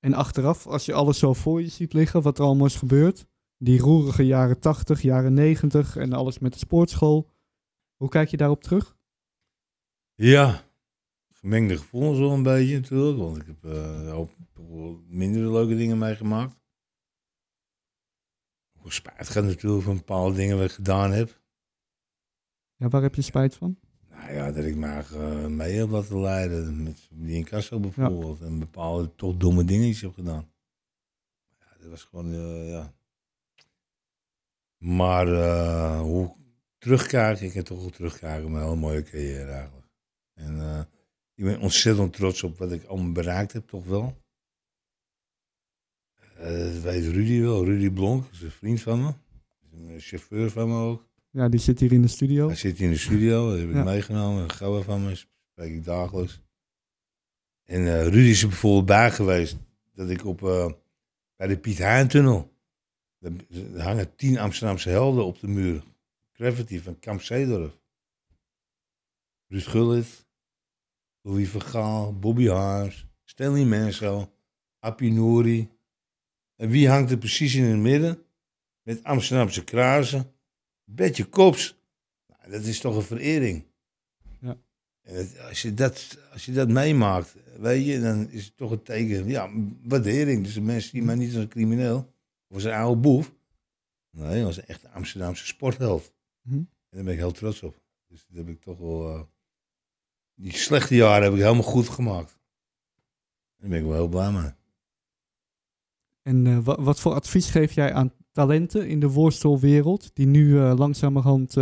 [0.00, 3.26] En achteraf, als je alles zo voor je ziet liggen, wat er allemaal is gebeurd.
[3.62, 7.30] Die roerige jaren 80, jaren 90 en alles met de sportschool.
[7.96, 8.96] Hoe kijk je daarop terug?
[10.14, 10.62] Ja,
[11.28, 13.18] gemengde gevoelens wel een beetje natuurlijk.
[13.18, 14.30] Want ik heb uh, ook
[15.06, 16.60] minder leuke dingen meegemaakt.
[18.78, 21.40] Hoe spijt gaat natuurlijk van bepaalde dingen wat ik gedaan heb.
[22.76, 23.78] Ja, waar heb je spijt van?
[24.10, 26.82] Nou ja, dat ik maar uh, mee heb laten leiden.
[26.82, 28.38] Met die incasso bijvoorbeeld.
[28.38, 28.46] Ja.
[28.46, 30.50] En bepaalde toch domme dingetjes heb gedaan.
[31.58, 32.94] Ja, dat was gewoon, uh, ja.
[34.82, 36.32] Maar uh, hoe ik
[36.78, 39.86] terugkijk, ik heb toch wel terugkijken op mijn hele mooie carrière eigenlijk.
[40.34, 40.86] En
[41.34, 44.22] ik ben ontzettend trots op wat ik allemaal bereikt heb, toch wel.
[46.38, 47.64] dat weet Rudy wel.
[47.64, 49.12] Rudy Blonk is een vriend van me.
[49.70, 51.08] Is een chauffeur van me ook.
[51.30, 52.46] Ja, die zit hier in de studio.
[52.46, 53.84] Hij zit hier in de studio, dat heb ik ja.
[53.84, 54.42] meegenomen.
[54.42, 56.40] Een gouden van me, spreek ik dagelijks.
[57.64, 59.56] En Rudy is er bijvoorbeeld bij geweest
[59.94, 60.40] dat ik op,
[61.36, 62.51] bij de Piet Hein-tunnel.
[63.22, 65.82] Er hangen tien Amsterdamse helden op de muur.
[66.32, 67.80] Gravity van Kamp Zeedorf.
[69.48, 70.26] Ruud Gullit,
[71.20, 74.32] Louis Vergaal, Bobby Harms, Stanley Menso,
[74.78, 75.68] Appie Nouri.
[76.56, 78.22] En wie hangt er precies in het midden?
[78.82, 80.32] Met Amsterdamse krazen
[80.84, 81.76] Betje Kops.
[82.26, 83.64] Nou, dat is toch een verering.
[84.40, 84.58] Ja.
[85.02, 88.70] En het, als, je dat, als je dat meemaakt, weet je, dan is het toch
[88.70, 89.50] een teken, ja,
[89.82, 90.44] waardering.
[90.44, 92.11] Dus de mensen zien mij niet als een crimineel
[92.52, 93.32] als een oude boef.
[94.10, 96.12] Nee, als een echte Amsterdamse sportheld.
[96.42, 96.54] Hm.
[96.54, 97.80] En daar ben ik heel trots op.
[98.08, 99.14] Dus dat heb ik toch wel.
[99.14, 99.20] Uh,
[100.34, 102.38] die slechte jaren heb ik helemaal goed gemaakt.
[103.56, 104.50] Daar ben ik wel heel blij mee.
[106.22, 110.48] En uh, wat, wat voor advies geef jij aan talenten in de worstelwereld die nu
[110.48, 111.54] uh, langzamerhand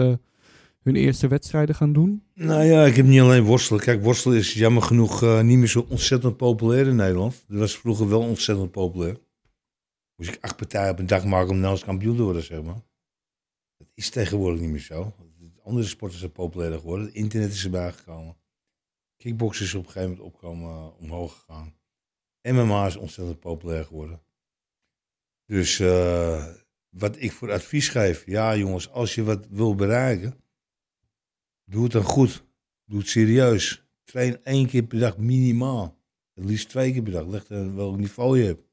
[0.82, 2.22] hun eerste wedstrijden gaan doen?
[2.34, 3.82] Nou ja, ik heb niet alleen worstelen.
[3.82, 7.44] Kijk, worstelen is jammer genoeg niet meer zo ontzettend populair in Nederland.
[7.48, 9.16] Dat was vroeger wel ontzettend populair.
[10.20, 12.82] Moest ik acht partijen op een dag maken om Nederlands kampioen te worden, zeg maar.
[13.76, 15.14] Dat is tegenwoordig niet meer zo.
[15.62, 17.06] Andere sporten zijn populairder geworden.
[17.06, 18.36] Het internet is erbij gekomen.
[19.16, 21.74] Kickboksen is op een gegeven moment opkomen, omhoog gegaan.
[22.42, 24.22] MMA is ontzettend populair geworden.
[25.46, 26.46] Dus uh,
[26.88, 30.40] wat ik voor advies geef, ja jongens, als je wat wil bereiken,
[31.64, 32.44] doe het dan goed.
[32.84, 33.84] Doe het serieus.
[34.04, 35.98] Train één keer per dag minimaal.
[36.34, 37.26] Het liefst twee keer per dag.
[37.26, 38.69] Leg er welk niveau je hebt.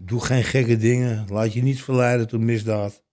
[0.00, 1.28] Doe geen gekke dingen.
[1.28, 3.04] Laat je niet verleiden tot misdaad.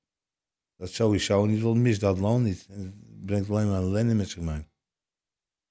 [0.76, 2.68] Dat sowieso niet, want misdaad loont niet.
[2.68, 4.70] Het brengt alleen maar ellende met zich mee.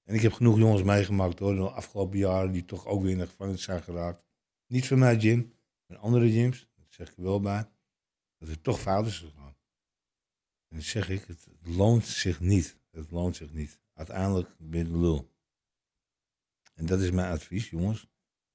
[0.03, 3.17] En ik heb genoeg jongens meegemaakt hoor, de afgelopen jaren die toch ook weer in
[3.17, 4.23] de gevangenis zijn geraakt.
[4.67, 5.53] Niet van mij, Jim
[5.85, 7.69] en andere gyms, dat zeg ik wel bij,
[8.37, 9.55] dat het toch fout is gegaan.
[10.67, 12.79] En zeg ik, het loont zich niet.
[12.91, 13.79] Het loont zich niet.
[13.93, 15.31] Uiteindelijk ben je lul.
[16.73, 18.09] En dat is mijn advies, jongens.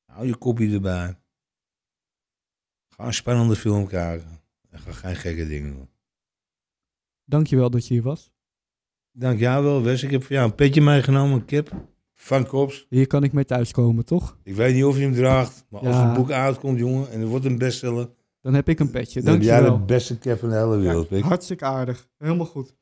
[0.05, 1.21] Hou je kopje erbij.
[2.97, 4.41] Ga een spannende film kijken.
[4.71, 5.89] En ga geen gekke dingen doen.
[7.25, 8.31] Dankjewel dat je hier was.
[9.13, 10.03] Dank jou wel, Wes.
[10.03, 11.71] Ik heb voor jou een petje meegenomen, een kip.
[12.15, 12.87] Van Kops.
[12.89, 14.39] Hier kan ik mee thuiskomen, toch?
[14.43, 17.27] Ik weet niet of je hem draagt, maar als het boek uitkomt, jongen, en er
[17.27, 18.09] wordt een bestseller.
[18.41, 19.23] Dan heb ik een petje.
[19.23, 19.63] Dan dankjewel.
[19.63, 22.09] heb jij de beste cap van de hele wereld, ja, Hartstikke aardig.
[22.19, 22.75] Helemaal goed.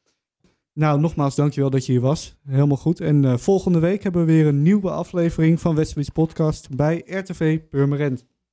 [0.72, 2.36] Nou, nogmaals, dankjewel dat je hier was.
[2.46, 3.00] Helemaal goed.
[3.00, 7.60] En uh, volgende week hebben we weer een nieuwe aflevering van Wesley's Podcast bij RTV
[7.70, 8.24] Purmerend.